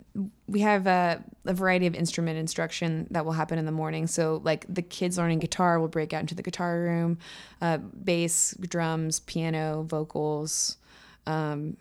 we 0.46 0.60
have 0.60 0.86
a, 0.86 1.22
a, 1.44 1.54
variety 1.54 1.86
of 1.86 1.94
instrument 1.94 2.38
instruction 2.38 3.06
that 3.10 3.24
will 3.24 3.32
happen 3.32 3.58
in 3.58 3.64
the 3.64 3.72
morning. 3.72 4.06
So, 4.06 4.40
like 4.44 4.66
the 4.68 4.82
kids 4.82 5.18
learning 5.18 5.40
guitar 5.40 5.80
will 5.80 5.88
break 5.88 6.12
out 6.12 6.20
into 6.20 6.34
the 6.34 6.42
guitar 6.42 6.80
room, 6.80 7.18
uh, 7.60 7.78
bass, 7.78 8.56
drums, 8.60 9.20
piano, 9.20 9.82
vocals, 9.82 10.78
um, 11.26 11.76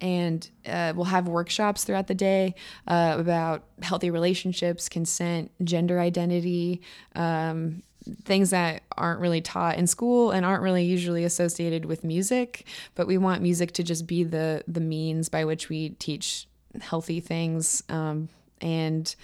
and 0.00 0.48
uh, 0.66 0.92
we'll 0.94 1.04
have 1.06 1.28
workshops 1.28 1.84
throughout 1.84 2.06
the 2.06 2.14
day 2.14 2.54
uh, 2.86 3.16
about 3.18 3.64
healthy 3.82 4.10
relationships, 4.10 4.88
consent, 4.88 5.50
gender 5.64 5.98
identity, 6.00 6.82
um, 7.14 7.82
things 8.24 8.50
that 8.50 8.82
aren't 8.96 9.20
really 9.20 9.40
taught 9.40 9.76
in 9.76 9.86
school 9.86 10.30
and 10.30 10.46
aren't 10.46 10.62
really 10.62 10.84
usually 10.84 11.24
associated 11.24 11.84
with 11.84 12.04
music. 12.04 12.66
But 12.94 13.06
we 13.06 13.18
want 13.18 13.42
music 13.42 13.72
to 13.72 13.82
just 13.82 14.06
be 14.06 14.24
the 14.24 14.62
the 14.68 14.80
means 14.80 15.28
by 15.28 15.44
which 15.44 15.68
we 15.68 15.90
teach 15.90 16.46
healthy 16.80 17.20
things 17.20 17.82
um, 17.88 18.28
and. 18.60 19.14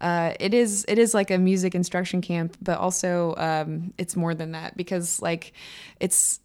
Uh, 0.00 0.32
it 0.38 0.54
is 0.54 0.84
it 0.86 0.96
is 0.96 1.12
like 1.12 1.28
a 1.28 1.38
music 1.38 1.74
instruction 1.74 2.20
camp, 2.20 2.56
but 2.62 2.78
also 2.78 3.34
um, 3.36 3.92
it's 3.98 4.14
more 4.14 4.32
than 4.32 4.52
that 4.52 4.76
because 4.76 5.20
like 5.20 5.52
it's 5.98 6.38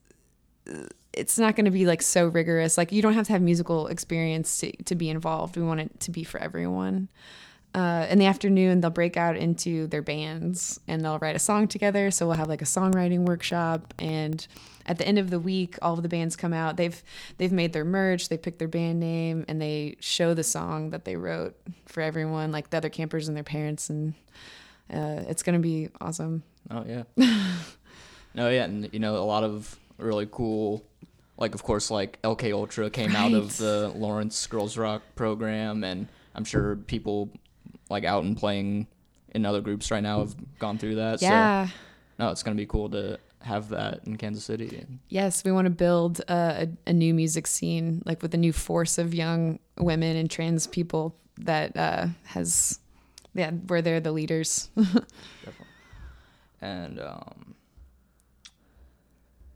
it's 1.13 1.38
not 1.38 1.56
going 1.56 1.65
to 1.65 1.71
be 1.71 1.86
like 1.86 2.02
so 2.02 2.28
rigorous. 2.28 2.78
Like 2.78 2.91
you 2.91 3.02
don't 3.02 3.13
have 3.13 3.28
to 3.28 3.34
have 3.34 3.41
musical 3.41 3.88
experience 3.88 4.60
to, 4.60 4.71
to 4.84 4.95
be 4.95 5.10
involved. 5.10 5.56
We 5.56 5.63
want 5.63 5.80
it 5.80 5.99
to 6.02 6.12
be 6.12 6.23
for 6.23 6.39
everyone. 6.39 7.10
Uh, 7.76 8.06
in 8.10 8.19
the 8.19 8.26
afternoon, 8.28 8.82
they'll 8.82 8.91
break 8.91 9.17
out 9.17 9.36
into 9.36 9.88
their 9.88 10.04
bands 10.04 10.80
and 10.88 11.04
they'll 11.04 11.17
write 11.17 11.36
a 11.36 11.39
song 11.39 11.67
together. 11.67 12.12
So 12.12 12.28
we'll 12.28 12.38
have 12.38 12.47
like 12.47 12.62
a 12.62 12.65
songwriting 12.65 13.26
workshop. 13.26 13.93
And 13.97 14.45
at 14.86 14.99
the 14.99 15.08
end 15.08 15.17
of 15.17 15.32
the 15.32 15.39
week, 15.39 15.78
all 15.82 15.93
of 15.93 16.04
the 16.04 16.10
bands 16.10 16.36
come 16.36 16.54
out. 16.54 16.78
They've 16.78 17.02
they've 17.38 17.52
made 17.52 17.73
their 17.73 17.86
merch. 17.86 18.30
They 18.30 18.38
pick 18.38 18.60
their 18.60 18.67
band 18.67 18.99
name 18.99 19.45
and 19.47 19.60
they 19.60 19.95
show 19.99 20.36
the 20.36 20.43
song 20.43 20.91
that 20.91 21.06
they 21.06 21.15
wrote 21.15 21.56
for 21.86 22.02
everyone, 22.02 22.52
like 22.52 22.69
the 22.69 22.78
other 22.78 22.89
campers 22.89 23.28
and 23.28 23.36
their 23.36 23.43
parents. 23.43 23.89
And 23.89 24.13
uh, 24.93 25.23
it's 25.28 25.41
gonna 25.41 25.60
be 25.60 25.89
awesome. 25.99 26.43
Oh 26.69 26.86
yeah. 26.88 27.04
no 28.36 28.49
yeah, 28.49 28.65
and 28.65 28.88
you 28.93 28.99
know 28.99 29.17
a 29.17 29.26
lot 29.26 29.43
of 29.43 29.80
really 29.97 30.28
cool 30.32 30.86
like 31.38 31.56
of 31.56 31.63
course 31.63 31.89
like 31.89 32.22
LK 32.22 32.54
Ultra 32.54 32.89
came 32.89 33.13
right. 33.13 33.17
out 33.17 33.34
of 33.34 33.58
the 33.58 33.89
Lawrence 33.96 34.46
Girls 34.48 34.78
Rock 34.78 35.02
program 35.15 35.84
and 35.84 36.08
I'm 36.36 36.46
sure 36.46 36.76
people 36.76 37.30
like 37.89 38.04
out 38.04 38.24
and 38.24 38.38
playing 38.38 38.88
in 39.34 39.46
other 39.46 39.62
groups 39.62 39.91
right 39.91 40.04
now 40.04 40.19
have 40.19 40.36
gone 40.60 40.78
through 40.78 40.96
that. 40.96 41.22
Yeah. 41.22 41.67
So 41.67 41.74
no, 42.19 42.30
it's 42.30 42.43
gonna 42.43 42.56
be 42.56 42.65
cool 42.65 42.89
to 42.89 43.19
have 43.41 43.69
that 43.69 44.02
in 44.06 44.17
Kansas 44.17 44.43
City. 44.43 44.86
Yes, 45.10 45.43
we 45.43 45.52
want 45.52 45.65
to 45.65 45.72
build 45.72 46.22
a, 46.22 46.67
a, 46.88 46.89
a, 46.89 46.93
new 46.93 47.13
music 47.13 47.46
scene, 47.46 48.02
like 48.06 48.22
with 48.22 48.34
a 48.34 48.38
new 48.38 48.54
force 48.54 48.98
of 48.98 49.13
young 49.13 49.60
women 49.78 50.15
and 50.15 50.32
trans 50.32 50.65
people 50.65 51.15
that 51.39 51.76
uh, 51.76 52.08
has, 52.24 52.80
yeah, 53.34 53.52
where 53.52 53.82
they're 53.82 54.00
the 54.00 54.13
leaders. 54.13 54.69
and 56.62 57.00
um, 57.02 57.56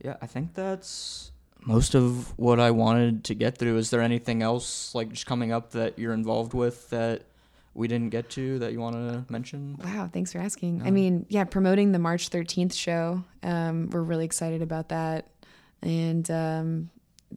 yeah, 0.03 0.17
I 0.21 0.27
think 0.27 0.53
that's 0.53 1.31
most 1.67 1.95
of 1.95 2.37
what 2.37 2.59
I 2.59 2.71
wanted 2.71 3.25
to 3.25 3.35
get 3.35 3.57
through. 3.57 3.77
Is 3.77 3.89
there 3.89 4.01
anything 4.01 4.41
else 4.41 4.95
like 4.95 5.09
just 5.09 5.25
coming 5.25 5.51
up 5.51 5.71
that 5.71 5.99
you're 5.99 6.13
involved 6.13 6.53
with 6.53 6.89
that 6.91 7.23
we 7.73 7.87
didn't 7.87 8.09
get 8.09 8.29
to 8.31 8.57
that 8.59 8.71
you 8.71 8.79
want 8.79 8.95
to 8.95 9.31
mention? 9.31 9.77
Wow, 9.83 10.09
thanks 10.11 10.31
for 10.31 10.39
asking. 10.39 10.79
No. 10.79 10.85
I 10.85 10.91
mean, 10.91 11.25
yeah, 11.29 11.43
promoting 11.43 11.91
the 11.91 11.99
March 11.99 12.29
13th 12.29 12.73
show. 12.73 13.23
Um, 13.43 13.89
we're 13.91 14.01
really 14.01 14.25
excited 14.25 14.61
about 14.61 14.89
that. 14.89 15.27
And 15.81 16.29
um, 16.31 16.89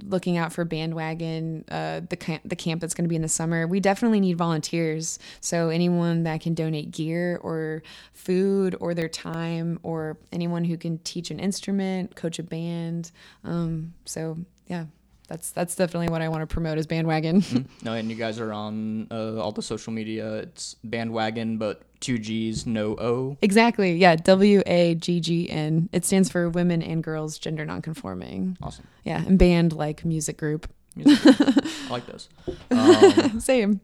looking 0.05 0.37
out 0.37 0.53
for 0.53 0.65
bandwagon 0.65 1.65
uh, 1.71 2.01
the 2.09 2.17
camp 2.17 2.43
the 2.45 2.57
camp 2.57 2.81
that's 2.81 2.95
going 2.95 3.05
to 3.05 3.09
be 3.09 3.17
in 3.17 3.23
the 3.23 3.29
summer. 3.29 3.67
We 3.67 3.81
definitely 3.81 4.21
need 4.21 4.37
volunteers. 4.37 5.19
So 5.41 5.69
anyone 5.69 6.23
that 6.25 6.41
can 6.41 6.55
donate 6.55 6.91
gear 6.91 7.39
or 7.43 7.83
food 8.13 8.77
or 8.81 8.95
their 8.95 9.09
time 9.09 9.79
or 9.83 10.19
anyone 10.33 10.65
who 10.65 10.77
can 10.77 10.99
teach 10.99 11.31
an 11.31 11.41
instrument 11.41 12.17
coach 12.17 12.39
a 12.39 12.43
band 12.43 13.11
um, 13.45 13.95
so 14.05 14.39
yeah 14.67 14.87
that's 15.31 15.53
that's 15.53 15.77
definitely 15.77 16.09
what 16.09 16.23
I 16.23 16.29
want 16.29 16.43
to 16.43 16.47
promote 16.53 16.77
as 16.77 16.89
bandwagon. 16.89 17.41
mm-hmm. 17.41 17.63
No, 17.85 17.95
and 17.95 18.11
you 18.11 18.17
guys 18.17 18.41
are 18.41 18.53
on 18.53 19.07
uh, 19.13 19.41
all 19.41 19.53
the 19.53 19.63
social 19.63 19.93
media. 19.93 20.39
It's 20.39 20.75
bandwagon, 20.83 21.57
but 21.57 21.83
two 22.01 22.19
G's, 22.19 22.67
no 22.67 22.97
O. 22.97 23.39
Exactly. 23.41 23.95
Yeah. 23.95 24.17
W 24.17 24.61
A 24.67 24.97
G 24.97 25.21
G 25.21 25.49
N. 25.49 25.89
It 25.93 26.05
stands 26.05 26.29
for 26.29 26.51
Women 26.51 26.83
and 26.83 27.03
Girls 27.03 27.39
Gender 27.39 27.65
Nonconforming. 27.65 28.59
Awesome. 28.61 28.89
Yeah, 29.05 29.23
and 29.25 29.39
band 29.39 29.73
like 29.73 30.05
music 30.05 30.37
group. 30.37 30.69
Music 30.97 31.23
group. 31.23 31.47
I 31.49 31.91
like 31.91 32.07
those. 32.07 32.29
Um, 32.73 33.41
Same. 33.41 33.81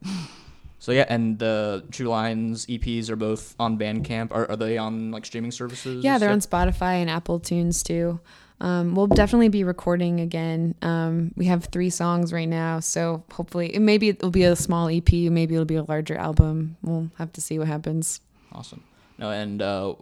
So 0.80 0.90
yeah, 0.90 1.06
and 1.08 1.38
the 1.38 1.84
True 1.92 2.08
Lions 2.08 2.66
EPs 2.66 3.08
are 3.08 3.16
both 3.16 3.54
on 3.60 3.78
Bandcamp. 3.78 4.32
Are, 4.32 4.50
are 4.50 4.56
they 4.56 4.78
on 4.78 5.12
like 5.12 5.24
streaming 5.24 5.52
services? 5.52 6.02
Yeah, 6.02 6.18
they're 6.18 6.30
on 6.30 6.40
Spotify 6.40 6.94
and 6.94 7.08
Apple 7.08 7.38
Tunes 7.38 7.84
too. 7.84 8.18
Um, 8.60 8.94
we'll 8.94 9.06
definitely 9.06 9.50
be 9.50 9.64
recording 9.64 10.20
again. 10.20 10.74
Um, 10.82 11.32
we 11.36 11.46
have 11.46 11.66
three 11.66 11.90
songs 11.90 12.32
right 12.32 12.48
now, 12.48 12.80
so 12.80 13.22
hopefully, 13.30 13.78
maybe 13.78 14.08
it'll 14.08 14.30
be 14.30 14.44
a 14.44 14.56
small 14.56 14.88
EP, 14.88 15.12
maybe 15.12 15.54
it'll 15.54 15.64
be 15.66 15.74
a 15.76 15.82
larger 15.82 16.16
album. 16.16 16.76
We'll 16.82 17.10
have 17.18 17.32
to 17.34 17.40
see 17.40 17.58
what 17.58 17.68
happens. 17.68 18.20
Awesome. 18.52 18.82
No, 19.18 19.30
and 19.30 19.60
uh, 19.60 19.94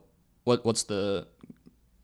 what 0.45 0.65
what's 0.65 0.85
the 0.85 1.27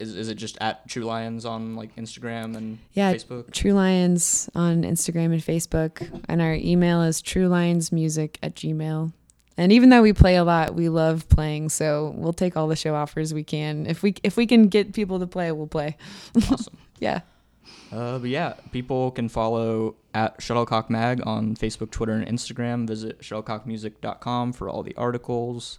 is 0.00 0.16
is 0.16 0.28
it 0.28 0.34
just 0.36 0.58
at 0.60 0.88
True 0.88 1.04
Lions 1.04 1.44
on 1.44 1.76
like 1.76 1.94
Instagram 1.96 2.56
and 2.56 2.78
Yeah, 2.94 3.12
Facebook? 3.12 3.52
True 3.52 3.72
Lions 3.72 4.48
on 4.54 4.82
Instagram 4.82 5.26
and 5.26 5.42
Facebook. 5.42 6.24
And 6.28 6.40
our 6.40 6.54
email 6.54 7.02
is 7.02 7.22
truelionsmusic 7.22 8.36
at 8.42 8.54
gmail. 8.56 9.12
And 9.60 9.70
even 9.72 9.90
though 9.90 10.00
we 10.00 10.14
play 10.14 10.36
a 10.36 10.42
lot, 10.42 10.74
we 10.74 10.88
love 10.88 11.28
playing, 11.28 11.68
so 11.68 12.14
we'll 12.16 12.32
take 12.32 12.56
all 12.56 12.66
the 12.66 12.76
show 12.76 12.94
offers 12.94 13.34
we 13.34 13.44
can. 13.44 13.84
If 13.84 14.02
we 14.02 14.14
if 14.22 14.38
we 14.38 14.46
can 14.46 14.68
get 14.68 14.94
people 14.94 15.18
to 15.18 15.26
play, 15.26 15.52
we'll 15.52 15.66
play. 15.66 15.98
awesome. 16.50 16.78
Yeah. 16.98 17.20
Uh, 17.92 18.18
but 18.18 18.30
yeah, 18.30 18.54
people 18.72 19.10
can 19.10 19.28
follow 19.28 19.96
at 20.14 20.38
Shuttlecock 20.38 20.88
Mag 20.88 21.20
on 21.26 21.56
Facebook, 21.56 21.90
Twitter, 21.90 22.14
and 22.14 22.26
Instagram. 22.26 22.88
Visit 22.88 23.20
shuttlecockmusic.com 23.20 24.54
for 24.54 24.70
all 24.70 24.82
the 24.82 24.96
articles. 24.96 25.78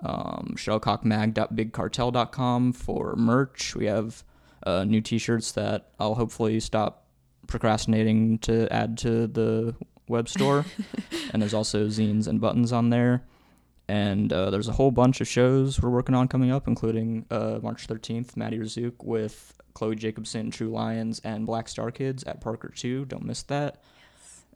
Um, 0.00 0.54
shuttlecockmag.bigcartel.com 0.56 2.72
for 2.72 3.16
merch. 3.16 3.76
We 3.76 3.84
have 3.84 4.24
uh, 4.62 4.84
new 4.84 5.02
T-shirts 5.02 5.52
that 5.52 5.90
I'll 5.98 6.14
hopefully 6.14 6.58
stop 6.58 7.04
procrastinating 7.46 8.38
to 8.38 8.66
add 8.72 8.96
to 8.98 9.26
the 9.26 9.74
web 10.10 10.28
store. 10.28 10.66
and 11.32 11.40
there's 11.40 11.54
also 11.54 11.86
zines 11.86 12.26
and 12.26 12.40
buttons 12.40 12.72
on 12.72 12.90
there. 12.90 13.22
And 13.88 14.32
uh, 14.32 14.50
there's 14.50 14.68
a 14.68 14.72
whole 14.72 14.90
bunch 14.90 15.20
of 15.20 15.26
shows 15.26 15.80
we're 15.80 15.90
working 15.90 16.14
on 16.14 16.28
coming 16.28 16.52
up, 16.52 16.68
including 16.68 17.26
uh, 17.30 17.58
March 17.62 17.88
13th, 17.88 18.36
Maddie 18.36 18.58
Razook 18.58 19.02
with 19.02 19.60
Chloe 19.74 19.96
Jacobson, 19.96 20.50
True 20.50 20.68
Lions, 20.68 21.20
and 21.24 21.46
Black 21.46 21.68
Star 21.68 21.90
Kids 21.90 22.22
at 22.24 22.40
Parker 22.40 22.72
2. 22.74 23.06
Don't 23.06 23.24
miss 23.24 23.42
that. 23.44 23.82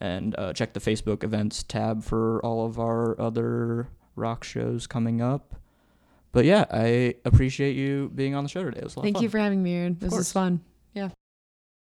And 0.00 0.38
uh, 0.38 0.52
check 0.52 0.72
the 0.72 0.80
Facebook 0.80 1.24
events 1.24 1.62
tab 1.62 2.04
for 2.04 2.44
all 2.44 2.66
of 2.66 2.78
our 2.78 3.20
other 3.20 3.88
rock 4.16 4.44
shows 4.44 4.86
coming 4.86 5.20
up. 5.20 5.56
But 6.30 6.44
yeah, 6.44 6.64
I 6.70 7.14
appreciate 7.24 7.76
you 7.76 8.10
being 8.14 8.34
on 8.34 8.44
the 8.44 8.50
show 8.50 8.64
today. 8.64 8.78
It 8.78 8.84
was 8.84 8.96
a 8.96 9.00
lot 9.00 9.04
Thank 9.04 9.20
you 9.20 9.28
for 9.28 9.38
having 9.38 9.62
me, 9.62 9.74
Aaron. 9.74 9.96
This 10.00 10.12
was 10.12 10.32
fun. 10.32 10.60